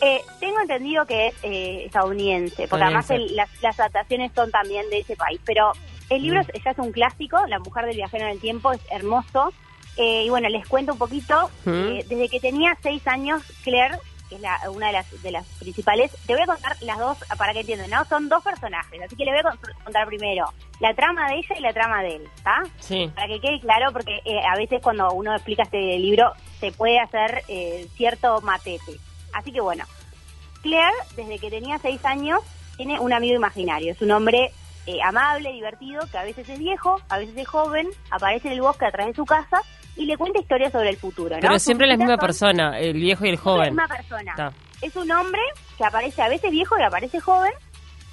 Eh, 0.00 0.22
tengo 0.40 0.60
entendido 0.60 1.04
que 1.06 1.28
es 1.28 1.34
eh, 1.42 1.84
estadounidense, 1.86 2.66
porque 2.68 2.84
además 2.84 3.10
el- 3.10 3.34
las, 3.36 3.48
las 3.62 3.78
adaptaciones 3.78 4.32
son 4.34 4.50
también 4.50 4.88
de 4.90 4.98
ese 5.00 5.16
país. 5.16 5.40
Pero 5.44 5.72
el 6.08 6.22
libro 6.22 6.40
Mm. 6.40 6.46
ya 6.64 6.70
es 6.70 6.78
un 6.78 6.92
clásico, 6.92 7.38
La 7.46 7.58
mujer 7.58 7.86
del 7.86 7.96
viajero 7.96 8.24
en 8.24 8.30
el 8.32 8.40
tiempo, 8.40 8.72
es 8.72 8.80
hermoso. 8.90 9.52
Eh, 9.96 10.24
y 10.24 10.30
bueno, 10.30 10.48
les 10.48 10.66
cuento 10.66 10.92
un 10.92 10.98
poquito. 10.98 11.50
Mm. 11.64 11.70
Eh, 11.70 12.04
desde 12.08 12.28
que 12.28 12.40
tenía 12.40 12.76
seis 12.82 13.06
años, 13.06 13.42
Claire, 13.62 13.98
que 14.28 14.36
es 14.36 14.40
la- 14.40 14.60
una 14.70 14.86
de 14.86 14.92
las, 14.92 15.22
de 15.22 15.30
las 15.32 15.44
principales, 15.58 16.12
te 16.26 16.32
voy 16.34 16.42
a 16.42 16.46
contar 16.46 16.76
las 16.82 16.98
dos 16.98 17.18
para 17.36 17.52
que 17.52 17.60
entiendan, 17.60 17.90
¿no? 17.90 18.04
Son 18.04 18.28
dos 18.28 18.42
personajes, 18.44 19.02
así 19.02 19.16
que 19.16 19.24
les 19.24 19.34
voy 19.34 19.40
a 19.40 19.56
con- 19.56 19.84
contar 19.84 20.06
primero 20.06 20.46
la 20.78 20.94
trama 20.94 21.28
de 21.28 21.38
ella 21.38 21.54
y 21.58 21.60
la 21.60 21.72
trama 21.72 22.00
de 22.02 22.14
él, 22.16 22.28
¿está? 22.36 22.62
Sí. 22.78 23.10
Para 23.14 23.26
que 23.26 23.40
quede 23.40 23.60
claro, 23.60 23.92
porque 23.92 24.20
eh, 24.24 24.40
a 24.48 24.56
veces 24.56 24.80
cuando 24.80 25.10
uno 25.12 25.34
explica 25.34 25.64
este 25.64 25.98
libro 25.98 26.32
se 26.60 26.70
puede 26.70 27.00
hacer 27.00 27.42
eh, 27.48 27.86
cierto 27.96 28.40
matete. 28.42 28.92
Así 29.32 29.52
que 29.52 29.60
bueno, 29.60 29.84
Claire, 30.62 30.92
desde 31.16 31.38
que 31.38 31.50
tenía 31.50 31.78
seis 31.78 32.04
años, 32.04 32.40
tiene 32.76 32.98
un 33.00 33.12
amigo 33.12 33.34
imaginario. 33.36 33.92
Es 33.92 34.00
un 34.02 34.10
hombre 34.10 34.52
eh, 34.86 34.98
amable, 35.04 35.52
divertido, 35.52 36.00
que 36.10 36.18
a 36.18 36.24
veces 36.24 36.48
es 36.48 36.58
viejo, 36.58 37.00
a 37.08 37.18
veces 37.18 37.36
es 37.36 37.46
joven, 37.48 37.88
aparece 38.10 38.48
en 38.48 38.54
el 38.54 38.60
bosque 38.62 38.86
atrás 38.86 39.06
de 39.06 39.14
su 39.14 39.24
casa 39.24 39.62
y 39.96 40.06
le 40.06 40.16
cuenta 40.16 40.40
historias 40.40 40.72
sobre 40.72 40.90
el 40.90 40.96
futuro. 40.96 41.34
¿no? 41.36 41.40
Pero 41.40 41.58
siempre 41.58 41.86
la 41.86 41.96
misma 41.96 42.14
son- 42.14 42.20
persona, 42.20 42.78
el 42.78 42.94
viejo 42.94 43.24
y 43.26 43.28
el 43.30 43.34
la 43.36 43.40
joven. 43.40 43.68
misma 43.74 43.88
persona. 43.88 44.52
Es 44.80 44.96
un 44.96 45.10
hombre 45.10 45.42
que 45.76 45.84
aparece 45.84 46.22
a 46.22 46.28
veces 46.28 46.50
viejo 46.50 46.78
y 46.78 46.82
aparece 46.82 47.20
joven. 47.20 47.52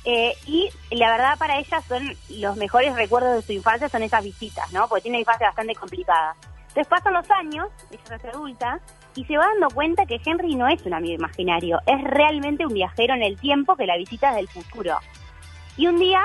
eh, 0.09 0.33
y 0.45 0.69
la 0.91 1.12
verdad 1.12 1.38
para 1.38 1.59
ella 1.59 1.81
son 1.81 2.15
los 2.29 2.55
mejores 2.55 2.95
recuerdos 2.95 3.36
de 3.36 3.41
su 3.41 3.51
infancia 3.51 3.89
son 3.89 4.03
esas 4.03 4.24
visitas, 4.24 4.71
¿no? 4.71 4.88
Porque 4.88 5.01
tiene 5.01 5.17
una 5.17 5.21
infancia 5.21 5.47
bastante 5.47 5.75
complicada. 5.75 6.33
Entonces 6.69 6.88
pasan 6.88 7.12
los 7.13 7.29
años, 7.31 7.67
ella 7.91 8.01
se 8.07 8.13
hace 8.15 8.29
adulta, 8.29 8.79
y 9.17 9.25
se 9.25 9.36
va 9.38 9.45
dando 9.47 9.67
cuenta 9.74 10.05
que 10.05 10.21
Henry 10.25 10.55
no 10.55 10.67
es 10.69 10.81
un 10.86 10.93
amigo 10.93 11.15
imaginario, 11.15 11.79
es 11.86 12.01
realmente 12.03 12.65
un 12.65 12.74
viajero 12.74 13.13
en 13.15 13.24
el 13.24 13.38
tiempo 13.38 13.75
que 13.75 13.86
la 13.86 13.97
visita 13.97 14.27
desde 14.29 14.41
el 14.41 14.47
futuro. 14.47 14.97
Y 15.75 15.88
un 15.88 15.97
día 16.00 16.21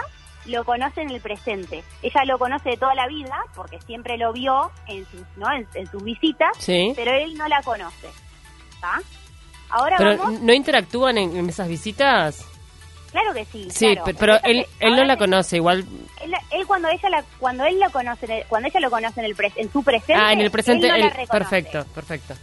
lo 0.47 0.65
conoce 0.65 1.03
en 1.03 1.11
el 1.11 1.21
presente. 1.21 1.83
Ella 2.03 2.25
lo 2.27 2.39
conoce 2.39 2.71
de 2.71 2.77
toda 2.77 2.95
la 2.95 3.07
vida, 3.07 3.37
porque 3.55 3.81
siempre 3.81 4.17
lo 4.19 4.33
vio 4.33 4.71
en 4.89 5.05
sus, 5.07 5.23
¿no? 5.37 5.51
en, 5.53 5.67
en 5.75 5.87
sus 5.91 6.03
visitas, 6.03 6.51
Sí. 6.59 6.93
pero 6.97 7.13
él 7.13 7.35
no 7.35 7.49
la 7.49 7.63
conoce. 7.63 8.09
Ahora 9.71 9.97
Pero 9.97 10.17
vamos. 10.19 10.41
¿no 10.41 10.53
interactúan 10.53 11.17
en, 11.19 11.37
en 11.37 11.49
esas 11.49 11.69
visitas? 11.69 12.47
Claro 13.11 13.33
que 13.35 13.45
sí. 13.47 13.69
Sí, 13.71 13.95
claro. 13.97 14.17
pero 14.19 14.35
él, 14.43 14.67
se- 14.79 14.87
él 14.87 14.97
no 14.97 15.05
la 15.05 15.17
conoce, 15.17 15.57
igual. 15.57 15.85
Él, 16.23 16.35
él 16.51 16.67
cuando 16.67 16.89
ella 16.89 17.09
la, 17.11 17.23
cuando 17.39 17.65
él 17.65 17.79
lo 17.79 17.91
conoce, 17.91 18.45
cuando 18.49 18.69
ella 18.69 18.81
lo 18.81 18.91
conoce 18.91 19.21
en 19.21 19.27
el 19.27 19.37
pres- 19.37 19.53
en 19.57 19.71
su 19.73 19.83
presente. 19.83 20.15
Ah, 20.15 20.33
en 20.33 20.41
el 20.41 20.51
presente, 20.51 20.87
él 20.87 20.93
no 20.93 20.99
la 20.99 21.05
él- 21.07 21.11
reconoce. 21.11 21.33
perfecto, 21.39 21.85
perfecto. 21.95 22.35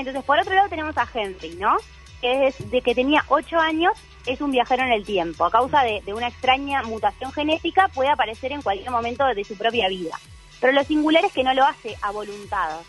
Entonces, 0.00 0.24
por 0.24 0.38
otro 0.38 0.54
lado 0.54 0.68
tenemos 0.68 0.96
a 0.96 1.06
Henry, 1.12 1.56
¿no? 1.56 1.76
Que 2.20 2.46
es 2.46 2.70
de 2.70 2.80
que 2.80 2.94
tenía 2.94 3.24
ocho 3.28 3.58
años, 3.58 3.92
es 4.26 4.40
un 4.40 4.50
viajero 4.50 4.82
en 4.82 4.92
el 4.92 5.04
tiempo. 5.04 5.44
A 5.44 5.50
causa 5.50 5.82
de, 5.82 6.02
una 6.14 6.28
extraña 6.28 6.82
mutación 6.82 7.32
genética, 7.32 7.88
puede 7.88 8.08
aparecer 8.08 8.52
en 8.52 8.62
cualquier 8.62 8.90
momento 8.90 9.26
de 9.26 9.44
su 9.44 9.56
propia 9.56 9.88
vida. 9.88 10.18
Pero 10.60 10.72
lo 10.72 10.84
singular 10.84 11.24
es 11.24 11.32
que 11.32 11.44
no 11.44 11.52
lo 11.52 11.64
hace 11.64 11.96
a 12.00 12.10
voluntad. 12.10 12.80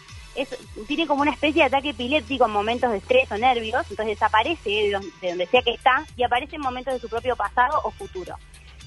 Tiene 0.87 1.05
como 1.05 1.21
una 1.21 1.31
especie 1.31 1.63
de 1.63 1.67
ataque 1.67 1.89
epiléptico 1.89 2.45
en 2.45 2.51
momentos 2.51 2.89
de 2.91 2.97
estrés 2.97 3.29
o 3.29 3.37
nervios, 3.37 3.85
entonces 3.89 4.17
desaparece 4.17 4.69
de 4.69 4.91
donde 5.29 5.47
sea 5.47 5.61
que 5.61 5.71
está 5.71 6.05
y 6.15 6.23
aparece 6.23 6.55
en 6.55 6.61
momentos 6.61 6.93
de 6.93 6.99
su 7.01 7.09
propio 7.09 7.35
pasado 7.35 7.81
o 7.83 7.91
futuro. 7.91 8.37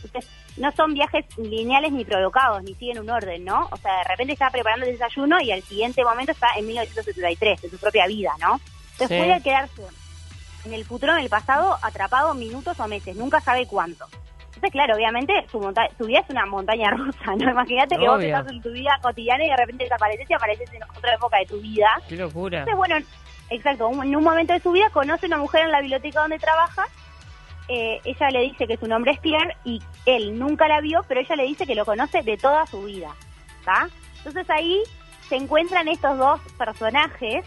Entonces, 0.05 0.31
no 0.57 0.71
son 0.73 0.95
viajes 0.95 1.25
lineales 1.39 1.93
ni 1.93 2.05
provocados, 2.05 2.63
ni 2.63 2.75
siguen 2.75 2.99
un 3.01 3.11
orden, 3.11 3.45
¿no? 3.45 3.69
O 3.71 3.77
sea, 3.77 3.99
de 3.99 4.05
repente 4.05 4.33
está 4.35 4.51
preparando 4.51 4.87
el 4.87 4.93
desayuno 4.93 5.41
y 5.41 5.51
al 5.53 5.63
siguiente 5.63 6.05
momento 6.05 6.33
está 6.33 6.49
en 6.57 6.67
1973, 6.67 7.65
en 7.65 7.71
su 7.71 7.79
propia 7.79 8.07
vida, 8.07 8.33
¿no? 8.41 8.61
Entonces 8.93 9.09
Sí. 9.09 9.17
puede 9.17 9.43
quedarse 9.43 9.83
en 10.65 10.73
el 10.75 10.85
futuro, 10.85 11.13
en 11.13 11.19
el 11.25 11.29
pasado, 11.29 11.77
atrapado 11.83 12.33
minutos 12.35 12.79
o 12.81 12.87
meses, 12.89 13.17
nunca 13.17 13.41
sabe 13.41 13.67
cuánto. 13.67 14.07
Entonces, 14.47 14.71
claro, 14.71 14.95
obviamente 14.95 15.33
su, 15.51 15.59
monta- 15.61 15.89
su 15.99 16.05
vida 16.07 16.21
es 16.21 16.31
una 16.31 16.47
montaña 16.47 16.91
rusa, 16.97 17.35
¿no? 17.37 17.51
Imagínate 17.51 17.97
que 17.99 18.09
vos 18.09 18.23
estás 18.23 18.47
en 18.51 18.63
tu 18.63 18.71
vida 18.71 18.99
cotidiana 19.03 19.45
y 19.45 19.49
de 19.49 19.57
repente 19.57 19.85
desapareces 19.85 20.31
y 20.31 20.33
apareces 20.33 20.73
en 20.73 20.83
otra 20.85 21.15
época 21.15 21.39
de 21.39 21.47
tu 21.47 21.61
vida. 21.61 21.89
Qué 22.09 22.17
locura. 22.17 22.61
Entonces, 22.61 22.77
bueno, 22.79 22.97
exacto, 23.51 23.89
un- 23.89 24.05
en 24.05 24.15
un 24.17 24.23
momento 24.25 24.53
de 24.53 24.61
su 24.61 24.71
vida 24.73 24.89
conoce 24.91 25.27
una 25.27 25.39
mujer 25.39 25.63
en 25.65 25.73
la 25.73 25.81
biblioteca 25.81 26.21
donde 26.21 26.39
trabaja, 26.39 26.87
eh, 27.69 28.01
ella 28.05 28.31
le 28.31 28.41
dice 28.43 28.67
que 28.67 28.77
su 28.77 28.87
nombre 28.87 29.13
es 29.13 29.21
Pierre 29.21 29.57
y 29.65 29.81
él 30.07 30.39
nunca 30.39 30.69
la 30.69 30.81
vio, 30.81 31.03
pero 31.09 31.21
ella 31.21 31.37
le 31.37 31.45
dice 31.45 31.67
que 31.67 31.75
lo 31.75 31.85
conoce 31.85 32.23
de 32.23 32.37
toda 32.37 32.67
su 32.67 32.83
vida, 32.85 33.15
¿está? 33.61 33.89
Entonces 34.19 34.49
ahí 34.51 34.83
se 35.29 35.37
encuentran 35.37 35.89
estos 35.89 36.19
dos 36.19 36.41
personajes 36.59 37.45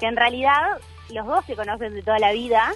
que 0.00 0.06
en 0.06 0.16
realidad 0.16 0.78
los 1.10 1.26
dos 1.26 1.44
se 1.44 1.54
conocen 1.54 1.94
de 1.94 2.02
toda 2.02 2.18
la 2.18 2.32
vida 2.32 2.72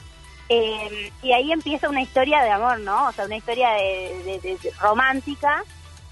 eh, 0.49 1.11
y 1.23 1.33
ahí 1.33 1.51
empieza 1.51 1.89
una 1.89 2.03
historia 2.03 2.43
de 2.43 2.51
amor, 2.51 2.79
¿no? 2.81 3.09
O 3.09 3.13
sea, 3.13 3.25
una 3.25 3.37
historia 3.37 3.71
de 3.71 4.59
romántica, 4.81 5.65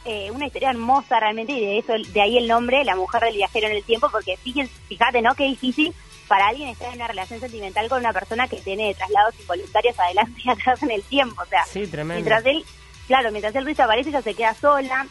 eh, 0.04 0.30
una 0.30 0.46
historia 0.46 0.70
hermosa 0.70 1.20
realmente 1.20 1.52
y 1.52 1.60
de 1.60 1.78
eso, 1.78 1.92
de 2.12 2.20
ahí 2.20 2.38
el 2.38 2.48
nombre, 2.48 2.84
la 2.84 2.96
mujer 2.96 3.22
del 3.22 3.36
viajero 3.36 3.68
en 3.68 3.76
el 3.76 3.84
tiempo, 3.84 4.08
porque 4.10 4.36
fíjense, 4.38 4.72
fíjate, 4.88 5.22
¿no? 5.22 5.34
Qué 5.34 5.44
difícil 5.44 5.94
para 6.28 6.48
alguien 6.48 6.68
estar 6.70 6.88
en 6.88 6.96
una 6.96 7.08
relación 7.08 7.40
sentimental 7.40 7.88
con 7.88 8.00
una 8.00 8.12
persona 8.12 8.48
que 8.48 8.56
tiene 8.60 8.94
traslados 8.94 9.38
involuntarios 9.40 9.98
adelante 9.98 10.40
y 10.44 10.50
atrás 10.50 10.82
en 10.82 10.90
el 10.90 11.02
tiempo, 11.02 11.42
o 11.42 11.46
sea, 11.46 11.64
Sí, 11.64 11.86
tremendo. 11.86 12.14
mientras 12.14 12.44
él, 12.46 12.64
claro, 13.06 13.30
mientras 13.30 13.54
él 13.56 13.64
desaparece 13.64 14.08
ella 14.10 14.22
se 14.22 14.34
queda 14.34 14.54
sola, 14.54 15.06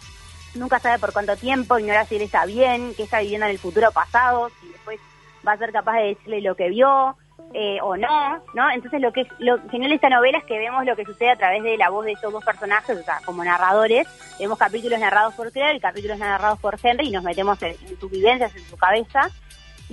nunca 0.55 0.79
sabe 0.79 0.99
por 0.99 1.13
cuánto 1.13 1.35
tiempo, 1.37 1.77
ignora 1.79 2.05
si 2.05 2.15
él 2.15 2.21
está 2.23 2.45
bien, 2.45 2.93
que 2.95 3.03
está 3.03 3.19
viviendo 3.19 3.45
en 3.45 3.51
el 3.51 3.59
futuro 3.59 3.91
pasado, 3.91 4.49
si 4.61 4.67
después 4.69 4.99
va 5.47 5.53
a 5.53 5.57
ser 5.57 5.71
capaz 5.71 5.93
de 5.97 6.07
decirle 6.09 6.41
lo 6.41 6.55
que 6.55 6.69
vio 6.69 7.15
eh, 7.55 7.77
o 7.81 7.95
no, 7.97 8.41
¿no? 8.55 8.71
Entonces 8.71 8.99
lo 9.01 9.11
que 9.13 9.21
es 9.21 9.27
lo 9.39 9.57
genial 9.69 9.89
de 9.89 9.95
esta 9.95 10.09
novela 10.09 10.37
es 10.39 10.45
que 10.45 10.57
vemos 10.57 10.85
lo 10.85 10.95
que 10.95 11.05
sucede 11.05 11.29
a 11.31 11.35
través 11.37 11.61
de 11.61 11.77
la 11.77 11.89
voz 11.89 12.05
de 12.05 12.13
estos 12.13 12.31
dos 12.33 12.43
personajes, 12.43 12.97
o 12.97 13.03
sea, 13.03 13.19
como 13.25 13.43
narradores, 13.43 14.07
vemos 14.39 14.57
capítulos 14.57 14.99
narrados 14.99 15.33
por 15.35 15.51
Claire 15.51 15.75
y 15.77 15.79
capítulos 15.79 16.17
narrados 16.17 16.59
por 16.59 16.79
Henry 16.81 17.07
y 17.09 17.11
nos 17.11 17.23
metemos 17.23 17.61
en, 17.61 17.75
en 17.87 17.99
sus 17.99 18.09
vivencias, 18.09 18.55
en 18.55 18.63
su 18.65 18.77
cabeza. 18.77 19.29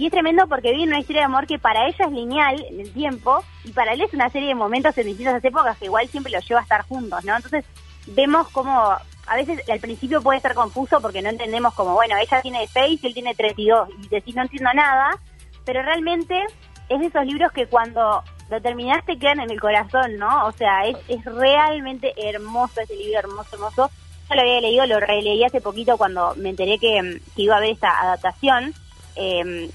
Y 0.00 0.06
es 0.06 0.12
tremendo 0.12 0.46
porque 0.48 0.72
vive 0.72 0.84
una 0.84 0.98
historia 0.98 1.20
de 1.20 1.26
amor 1.26 1.46
que 1.46 1.58
para 1.58 1.86
ella 1.86 2.06
es 2.06 2.10
lineal 2.10 2.64
en 2.70 2.80
el 2.80 2.90
tiempo 2.90 3.44
y 3.64 3.72
para 3.72 3.92
él 3.92 4.00
es 4.00 4.14
una 4.14 4.30
serie 4.30 4.48
de 4.48 4.54
momentos 4.54 4.96
en 4.96 5.04
distintas 5.04 5.44
épocas 5.44 5.76
que 5.76 5.84
igual 5.84 6.08
siempre 6.08 6.32
los 6.32 6.48
lleva 6.48 6.60
a 6.60 6.62
estar 6.62 6.86
juntos, 6.86 7.22
¿no? 7.22 7.36
Entonces 7.36 7.66
vemos 8.06 8.48
como 8.48 8.72
a 8.72 9.36
veces 9.36 9.60
al 9.68 9.78
principio 9.78 10.22
puede 10.22 10.40
ser 10.40 10.54
confuso 10.54 11.02
porque 11.02 11.20
no 11.20 11.28
entendemos 11.28 11.74
como, 11.74 11.92
bueno, 11.92 12.16
ella 12.16 12.40
tiene 12.40 12.66
6 12.66 12.98
y 13.04 13.06
él 13.08 13.12
tiene 13.12 13.34
32 13.34 13.90
y 14.02 14.08
decir 14.08 14.34
no 14.34 14.40
entiendo 14.40 14.70
nada, 14.72 15.10
pero 15.66 15.82
realmente 15.82 16.46
es 16.88 16.98
de 16.98 17.04
esos 17.04 17.26
libros 17.26 17.52
que 17.52 17.66
cuando 17.66 18.24
lo 18.48 18.62
terminaste 18.62 19.18
quedan 19.18 19.40
en 19.40 19.50
el 19.50 19.60
corazón, 19.60 20.16
¿no? 20.16 20.46
O 20.46 20.52
sea, 20.52 20.86
es, 20.86 20.96
es 21.08 21.22
realmente 21.26 22.14
hermoso 22.16 22.80
ese 22.80 22.96
libro, 22.96 23.18
hermoso, 23.18 23.50
hermoso. 23.52 23.90
Yo 24.30 24.34
lo 24.34 24.40
había 24.40 24.62
leído, 24.62 24.86
lo 24.86 24.98
releí 24.98 25.44
hace 25.44 25.60
poquito 25.60 25.98
cuando 25.98 26.34
me 26.36 26.48
enteré 26.48 26.78
que, 26.78 27.20
que 27.36 27.42
iba 27.42 27.56
a 27.56 27.58
haber 27.58 27.72
esta 27.72 28.00
adaptación. 28.00 28.72
Eh, 29.16 29.70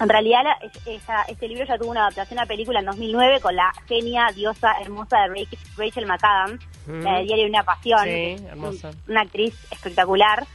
en 0.00 0.08
realidad, 0.08 0.42
esa- 0.86 1.22
este 1.28 1.46
libro 1.48 1.64
ya 1.66 1.78
tuvo 1.78 1.90
una 1.90 2.02
adaptación 2.06 2.38
a 2.40 2.46
película 2.46 2.80
en 2.80 2.86
2009 2.86 3.40
con 3.40 3.54
la 3.54 3.72
genia, 3.86 4.28
diosa, 4.34 4.72
hermosa 4.80 5.18
de 5.28 5.46
Rachel, 5.76 6.06
McAdams, 6.06 6.60
Mm. 6.86 7.02
la 7.02 7.18
de 7.18 7.24
Diario 7.24 7.44
de 7.44 7.50
una 7.50 7.62
Pasión, 7.64 8.04
Sí, 8.04 8.36
hermosa. 8.48 8.88
un- 8.90 9.12
una 9.12 9.20
actriz 9.22 9.54
espectacular. 9.70 10.46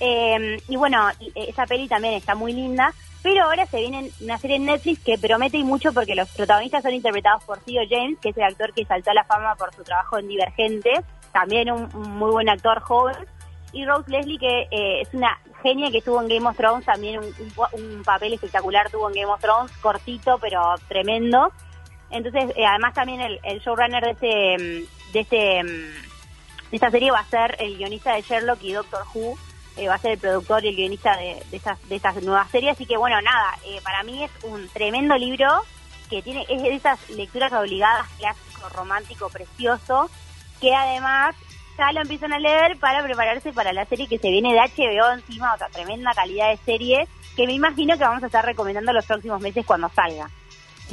Eh, 0.00 0.58
y 0.68 0.76
bueno, 0.76 1.08
y- 1.20 1.32
esa 1.34 1.66
peli 1.66 1.88
también 1.88 2.14
está 2.14 2.34
muy 2.34 2.52
linda, 2.52 2.92
pero 3.22 3.44
ahora 3.44 3.64
se 3.66 3.78
viene 3.80 4.10
una 4.20 4.38
serie 4.38 4.56
en 4.56 4.66
Netflix 4.66 5.00
que 5.02 5.18
promete 5.18 5.56
y 5.56 5.64
mucho 5.64 5.92
porque 5.92 6.14
los 6.14 6.28
protagonistas 6.30 6.82
son 6.82 6.94
interpretados 6.94 7.42
por 7.44 7.58
Theo 7.60 7.82
James, 7.88 8.18
que 8.20 8.30
es 8.30 8.36
el 8.36 8.42
actor 8.44 8.72
que 8.74 8.84
saltó 8.84 9.10
a 9.10 9.14
la 9.14 9.24
fama 9.24 9.54
por 9.56 9.72
su 9.74 9.82
trabajo 9.84 10.18
en 10.18 10.28
Divergente, 10.28 10.90
también 11.32 11.70
un, 11.70 11.88
un 11.94 12.10
muy 12.18 12.30
buen 12.30 12.48
actor 12.48 12.80
joven, 12.80 13.16
y 13.72 13.84
Rose 13.86 14.08
Leslie, 14.10 14.38
que 14.38 14.62
eh, 14.70 15.00
es 15.00 15.08
una 15.14 15.36
genia 15.64 15.90
que 15.90 15.98
estuvo 15.98 16.20
en 16.20 16.28
Game 16.28 16.46
of 16.46 16.56
Thrones, 16.56 16.84
también 16.84 17.18
un, 17.20 18.02
papel 18.04 18.34
espectacular 18.34 18.90
tuvo 18.90 19.08
en 19.08 19.14
Game 19.14 19.32
of 19.32 19.40
Thrones, 19.40 19.72
cortito 19.80 20.38
pero 20.38 20.60
tremendo. 20.86 21.50
Entonces, 22.10 22.52
eh, 22.54 22.66
además 22.66 22.94
también 22.94 23.20
el, 23.20 23.40
el 23.42 23.60
showrunner 23.60 24.04
de 24.04 24.10
este, 24.10 24.56
mm, 24.58 25.12
de 25.12 25.20
este 25.20 25.64
mm, 25.64 26.14
de 26.70 26.76
esta 26.76 26.90
serie 26.90 27.10
va 27.10 27.20
a 27.20 27.24
ser 27.24 27.56
el 27.58 27.76
guionista 27.78 28.14
de 28.14 28.22
Sherlock 28.22 28.62
y 28.62 28.72
Doctor 28.72 29.04
Who, 29.14 29.38
eh, 29.76 29.88
va 29.88 29.94
a 29.94 29.98
ser 29.98 30.12
el 30.12 30.18
productor 30.18 30.64
y 30.64 30.68
el 30.68 30.76
guionista 30.76 31.16
de, 31.16 31.42
de 31.50 31.56
estas 31.56 31.88
de 31.88 31.96
estas 31.96 32.22
nuevas 32.22 32.50
series, 32.50 32.72
así 32.72 32.84
que 32.84 32.96
bueno, 32.96 33.20
nada, 33.22 33.56
eh, 33.64 33.80
para 33.82 34.02
mí 34.02 34.22
es 34.22 34.30
un 34.44 34.68
tremendo 34.68 35.16
libro 35.16 35.48
que 36.10 36.20
tiene 36.20 36.44
es 36.48 36.62
de 36.62 36.74
esas 36.74 37.10
lecturas 37.10 37.52
obligadas, 37.52 38.06
clásico, 38.18 38.68
romántico, 38.68 39.30
precioso, 39.30 40.10
que 40.60 40.74
además 40.74 41.34
ya 41.76 41.92
lo 41.92 42.00
empiezan 42.00 42.32
a 42.32 42.38
leer 42.38 42.78
para 42.78 43.02
prepararse 43.02 43.52
para 43.52 43.72
la 43.72 43.84
serie 43.86 44.06
que 44.06 44.18
se 44.18 44.30
viene 44.30 44.52
de 44.52 44.60
HBO 44.60 45.12
encima, 45.12 45.54
otra 45.54 45.68
tremenda 45.68 46.12
calidad 46.14 46.50
de 46.50 46.56
serie, 46.58 47.08
que 47.36 47.46
me 47.46 47.52
imagino 47.52 47.96
que 47.96 48.04
vamos 48.04 48.22
a 48.22 48.26
estar 48.26 48.44
recomendando 48.44 48.92
los 48.92 49.06
próximos 49.06 49.40
meses 49.40 49.66
cuando 49.66 49.88
salga. 49.90 50.28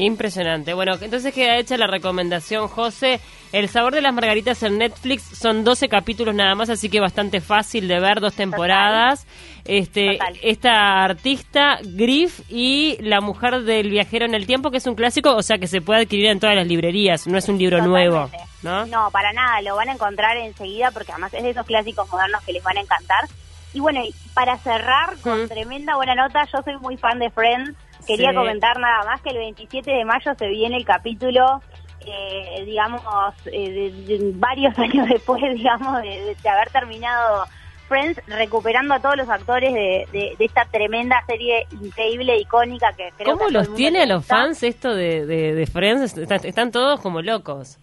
Qué 0.01 0.05
impresionante. 0.05 0.73
Bueno, 0.73 0.93
entonces 0.99 1.31
queda 1.31 1.57
hecha 1.57 1.77
la 1.77 1.85
recomendación, 1.85 2.67
José. 2.67 3.19
El 3.51 3.69
sabor 3.69 3.93
de 3.93 4.01
las 4.01 4.11
margaritas 4.11 4.63
en 4.63 4.79
Netflix 4.79 5.21
son 5.21 5.63
12 5.63 5.89
capítulos 5.89 6.33
nada 6.33 6.55
más, 6.55 6.71
así 6.71 6.89
que 6.89 6.99
bastante 6.99 7.39
fácil 7.39 7.87
de 7.87 7.99
ver, 7.99 8.19
dos 8.19 8.33
temporadas. 8.33 9.27
Este, 9.63 10.13
Total. 10.13 10.39
esta 10.41 11.03
artista, 11.03 11.77
Griff 11.83 12.39
y 12.49 12.97
La 12.99 13.21
mujer 13.21 13.61
del 13.61 13.91
viajero 13.91 14.25
en 14.25 14.33
el 14.33 14.47
tiempo, 14.47 14.71
que 14.71 14.77
es 14.77 14.87
un 14.87 14.95
clásico, 14.95 15.35
o 15.35 15.43
sea 15.43 15.59
que 15.59 15.67
se 15.67 15.81
puede 15.81 16.01
adquirir 16.01 16.31
en 16.31 16.39
todas 16.39 16.55
las 16.55 16.65
librerías, 16.65 17.27
no 17.27 17.37
es 17.37 17.47
un 17.47 17.59
libro 17.59 17.79
nuevo, 17.85 18.27
Totalmente. 18.63 18.95
¿no? 18.95 19.11
para 19.11 19.31
nada, 19.33 19.61
lo 19.61 19.75
van 19.75 19.89
a 19.89 19.93
encontrar 19.93 20.35
enseguida 20.35 20.89
porque 20.89 21.11
además 21.11 21.31
es 21.35 21.43
de 21.43 21.51
esos 21.51 21.67
clásicos 21.67 22.09
modernos 22.09 22.43
que 22.43 22.53
les 22.53 22.63
van 22.63 22.77
a 22.77 22.81
encantar. 22.81 23.25
Y 23.71 23.79
bueno, 23.79 24.01
para 24.33 24.57
cerrar 24.57 25.15
con 25.21 25.47
tremenda 25.47 25.95
buena 25.95 26.15
nota, 26.15 26.39
yo 26.51 26.63
soy 26.63 26.75
muy 26.79 26.97
fan 26.97 27.19
de 27.19 27.29
Friends. 27.29 27.77
Quería 28.05 28.29
Sí. 28.31 28.35
comentar 28.35 28.79
nada 28.79 29.03
más 29.05 29.21
que 29.21 29.29
el 29.29 29.37
27 29.37 29.91
de 29.91 30.05
mayo 30.05 30.33
se 30.37 30.47
viene 30.49 30.77
el 30.77 30.85
capítulo, 30.85 31.61
eh, 32.05 32.63
digamos, 32.65 33.01
eh, 33.45 33.69
de- 34.07 34.17
de 34.17 34.31
varios 34.35 34.77
años 34.79 35.07
después, 35.09 35.41
digamos, 35.55 36.01
de, 36.01 36.35
de 36.41 36.49
haber 36.49 36.69
terminado 36.71 37.45
Friends, 37.87 38.21
recuperando 38.27 38.93
a 38.93 39.01
todos 39.01 39.17
los 39.17 39.27
actores 39.29 39.73
de, 39.73 40.35
esta 40.39 40.63
tremenda 40.65 41.21
serie 41.27 41.67
increíble, 41.81 42.37
icónica 42.37 42.93
que 42.93 43.09
creo 43.17 43.37
¿Cómo 43.37 43.49
los 43.49 43.73
tiene 43.75 44.03
a 44.03 44.05
los 44.05 44.19
gusta. 44.19 44.37
fans 44.37 44.63
esto 44.63 44.95
de 44.95 45.69
Friends? 45.71 46.17
Están, 46.17 46.39
están 46.45 46.71
todos 46.71 47.01
como 47.01 47.21
locos. 47.21 47.79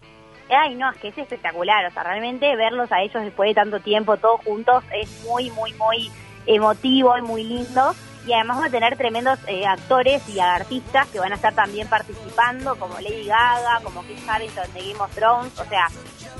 Ay, 0.50 0.76
no, 0.76 0.90
es 0.90 0.96
que 0.96 1.08
es 1.08 1.18
espectacular. 1.18 1.84
O 1.84 1.90
sea, 1.90 2.04
realmente 2.04 2.56
verlos 2.56 2.90
a 2.90 3.02
ellos 3.02 3.22
después 3.22 3.50
de 3.50 3.54
tanto 3.54 3.80
tiempo, 3.80 4.16
todos 4.16 4.40
juntos, 4.46 4.82
es 4.98 5.22
muy, 5.28 5.50
muy, 5.50 5.75
muy 5.75 6.10
emotivo 6.46 7.18
y 7.18 7.20
muy 7.22 7.44
lindo. 7.44 7.92
Y 8.26 8.32
además 8.32 8.60
va 8.60 8.66
a 8.66 8.70
tener 8.70 8.96
tremendos 8.96 9.38
eh, 9.46 9.66
actores 9.66 10.28
y 10.28 10.40
artistas 10.40 11.08
que 11.08 11.18
van 11.18 11.32
a 11.32 11.37
estar 11.37 11.54
también 11.54 11.88
participando, 11.88 12.76
como 12.76 12.94
Lady 13.00 13.26
Gaga, 13.26 13.80
como 13.82 14.02
Chris 14.02 14.28
Harrison 14.28 14.72
de 14.75 14.80
Game 14.80 15.00
of 15.00 15.14
Thrones. 15.14 15.58
O 15.58 15.64
sea, 15.64 15.88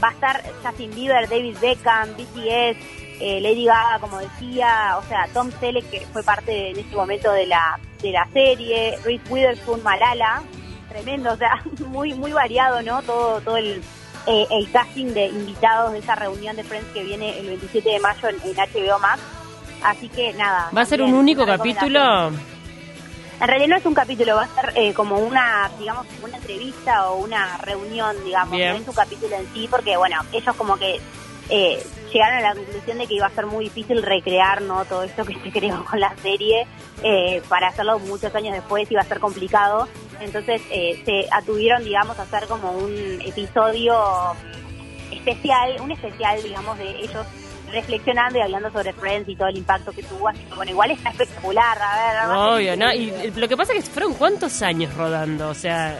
va 0.03 0.09
a 0.09 0.13
estar 0.13 0.43
Justin 0.63 0.91
Bieber, 0.95 1.29
David 1.29 1.57
Beckham, 1.61 2.11
BTS, 2.15 2.77
eh, 3.21 3.41
Lady 3.41 3.65
Gaga, 3.65 3.99
como 4.01 4.19
decía, 4.19 4.97
o 4.99 5.03
sea, 5.09 5.29
Tom 5.33 5.51
Selleck, 5.59 5.91
que 5.91 6.01
fue 6.13 6.23
parte 6.23 6.71
en 6.71 6.79
este 6.79 6.95
momento 6.95 7.33
de 7.33 7.47
la, 7.47 7.79
de 8.01 8.13
la 8.13 8.29
serie, 8.33 8.99
Reese 9.05 9.25
Witherspoon, 9.29 9.83
Malala, 9.83 10.43
tremendo, 10.89 11.33
o 11.33 11.37
sea, 11.37 11.63
muy 11.87 12.15
muy 12.15 12.33
variado, 12.33 12.83
¿no? 12.83 13.03
Todo 13.03 13.41
todo 13.41 13.57
el, 13.57 13.83
eh, 14.27 14.47
el 14.51 14.71
casting 14.71 15.15
de 15.15 15.27
invitados 15.27 15.93
de 15.93 15.99
esa 15.99 16.15
reunión 16.15 16.55
de 16.55 16.65
Friends 16.65 16.93
que 16.93 17.03
viene 17.03 17.39
el 17.39 17.47
27 17.47 17.89
de 17.89 18.01
mayo 18.01 18.29
en 18.29 18.37
HBO 18.37 18.99
Max. 18.99 19.21
Así 19.83 20.09
que 20.09 20.33
nada. 20.35 20.71
¿Va 20.77 20.83
a 20.83 20.87
ser 20.87 21.03
un 21.03 21.15
único 21.15 21.47
capítulo? 21.47 22.29
En 23.41 23.47
realidad 23.47 23.69
no 23.69 23.77
es 23.77 23.87
un 23.87 23.95
capítulo, 23.95 24.35
va 24.35 24.43
a 24.43 24.49
ser 24.49 24.73
eh, 24.75 24.93
como 24.93 25.19
una, 25.19 25.71
digamos, 25.79 26.07
una 26.25 26.37
entrevista 26.37 27.09
o 27.11 27.19
una 27.19 27.57
reunión, 27.59 28.17
digamos. 28.25 28.57
Bien. 28.57 28.73
No 28.73 28.83
es 28.83 28.89
un 28.89 28.95
capítulo 28.95 29.37
en 29.37 29.47
sí, 29.55 29.69
porque, 29.71 29.97
bueno, 29.97 30.17
ellos 30.33 30.57
como 30.57 30.77
que 30.77 31.01
eh, 31.51 31.83
llegaron 32.13 32.39
a 32.39 32.41
la 32.41 32.55
conclusión 32.55 32.99
de 32.99 33.07
que 33.07 33.15
iba 33.15 33.27
a 33.27 33.31
ser 33.31 33.47
muy 33.47 33.65
difícil 33.65 34.03
recrear, 34.03 34.61
¿no? 34.63 34.85
Todo 34.85 35.05
esto 35.05 35.25
que 35.25 35.35
se 35.35 35.51
creó 35.53 35.85
con 35.85 36.01
la 36.01 36.15
serie, 36.17 36.67
eh, 37.03 37.43
para 37.49 37.69
hacerlo 37.69 37.99
muchos 38.01 38.35
años 38.35 38.55
después 38.55 38.91
iba 38.91 39.01
a 39.01 39.05
ser 39.05 39.21
complicado. 39.21 39.89
Entonces 40.21 40.61
eh, 40.71 41.01
se 41.05 41.27
atuvieron, 41.33 41.85
digamos, 41.85 42.19
a 42.19 42.23
hacer 42.23 42.49
como 42.49 42.73
un 42.73 43.21
episodio 43.25 43.97
especial, 45.13 45.77
un 45.81 45.93
especial, 45.93 46.43
digamos, 46.43 46.77
de 46.79 46.91
ellos 46.91 47.27
reflexionando 47.73 48.39
y 48.39 48.43
hablando 48.43 48.71
sobre 48.71 48.93
Friends 48.93 49.29
y 49.29 49.37
todo 49.37 49.49
el 49.49 49.59
impacto 49.59 49.93
que 49.93 50.03
tuvo. 50.03 50.29
Así 50.29 50.41
que, 50.45 50.55
bueno, 50.55 50.71
igual 50.71 50.91
está 50.91 51.11
espectacular, 51.11 51.79
a 51.81 52.27
ver. 52.27 52.37
Obvio, 52.37 52.77
¿no? 52.77 52.93
Y 52.93 53.13
lo 53.37 53.49
que 53.49 53.57
pasa 53.57 53.73
es 53.75 53.85
que 53.85 53.91
fueron 53.91 54.15
cuántos 54.15 54.63
años 54.63 54.95
rodando, 54.95 55.49
o 55.51 55.55
sea, 55.55 55.97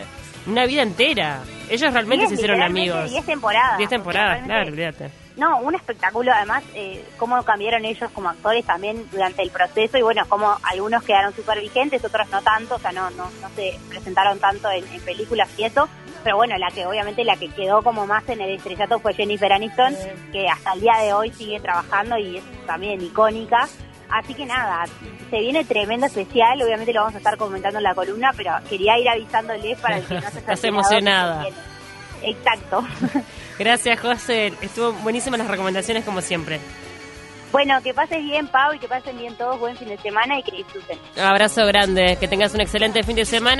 una 0.47 0.65
vida 0.67 0.83
entera. 0.83 1.41
Ellos 1.69 1.93
realmente 1.93 2.27
Diez, 2.27 2.29
se 2.31 2.35
hicieron 2.37 2.63
amigos. 2.63 3.11
Diez 3.11 3.25
temporadas. 3.27 3.77
Diez 3.79 3.87
O 3.89 3.91
sea, 3.91 3.99
temporadas, 3.99 4.29
realmente- 4.47 4.55
claro, 4.55 4.71
olvídate. 4.71 5.28
No, 5.39 5.59
un 5.61 5.75
espectáculo, 5.75 6.33
además, 6.33 6.65
eh, 6.75 7.05
cómo 7.17 7.43
cambiaron 7.45 7.85
ellos 7.85 8.11
como 8.13 8.29
actores 8.29 8.65
también 8.65 9.09
durante 9.11 9.43
el 9.43 9.51
proceso 9.51 9.97
y 9.97 10.03
bueno, 10.03 10.25
como 10.29 10.57
algunos 10.65 11.03
quedaron 11.05 11.33
súper 11.33 11.61
vigentes, 11.61 12.05
otros 12.05 12.29
no 12.31 12.43
tanto, 12.43 12.75
o 12.75 12.79
sea, 12.79 12.91
no, 12.91 13.09
no, 13.11 13.31
no 13.41 13.49
se 13.55 13.79
presentaron 13.89 14.41
tanto 14.41 14.69
en, 14.71 14.87
en 14.89 15.01
películas 15.03 15.49
y 15.57 15.65
eso, 15.65 15.89
pero 16.25 16.37
bueno, 16.37 16.57
la 16.59 16.71
que 16.71 16.85
obviamente 16.87 17.25
la 17.25 17.37
que 17.37 17.49
quedó 17.49 17.83
como 17.83 18.07
más 18.07 18.29
en 18.29 18.41
el 18.41 18.51
estrellato 18.51 18.99
fue 18.99 19.15
Jennifer 19.15 19.53
Aniston, 19.53 19.95
que 20.33 20.49
hasta 20.49 20.73
el 20.73 20.81
día 20.81 20.97
de 21.03 21.13
hoy 21.13 21.33
sigue 21.33 21.61
trabajando 21.61 22.19
y 22.19 22.39
es 22.39 22.45
también 22.67 23.01
icónica. 23.01 23.69
Así 24.11 24.35
que 24.35 24.47
nada, 24.47 24.87
se 25.31 25.39
viene 25.39 25.65
tremendo 25.65 26.07
especial, 26.07 26.61
obviamente 26.63 26.93
lo 26.93 27.01
vamos 27.01 27.15
a 27.15 27.19
estar 27.19 27.37
comentando 27.37 27.79
en 27.79 27.85
la 27.85 27.95
columna, 27.95 28.33
pero 28.37 28.53
quería 28.69 28.99
ir 28.99 29.09
avisándoles 29.09 29.79
para 29.79 29.99
el 29.99 30.05
que 30.05 30.15
no 30.15 30.31
se 30.31 30.39
Estás 30.39 30.65
emocionada. 30.65 31.47
Exacto. 32.23 32.85
Gracias, 33.59 33.99
José. 34.01 34.53
Estuvo 34.61 34.93
buenísimas 34.93 35.39
las 35.39 35.49
recomendaciones 35.49 36.05
como 36.05 36.21
siempre. 36.21 36.61
Bueno, 37.51 37.81
que 37.83 37.95
pases 37.95 38.23
bien, 38.23 38.47
Pau, 38.49 38.75
y 38.75 38.79
que 38.79 38.89
pasen 38.89 39.17
bien 39.17 39.35
todos. 39.37 39.59
Buen 39.59 39.77
fin 39.77 39.89
de 39.89 39.97
semana 39.99 40.39
y 40.39 40.43
que 40.43 40.57
disfruten. 40.57 40.99
Abrazo 41.19 41.65
grande, 41.67 42.17
que 42.21 42.29
tengas 42.29 42.55
un 42.55 42.61
excelente 42.61 43.03
fin 43.03 43.17
de 43.17 43.25
semana. 43.25 43.57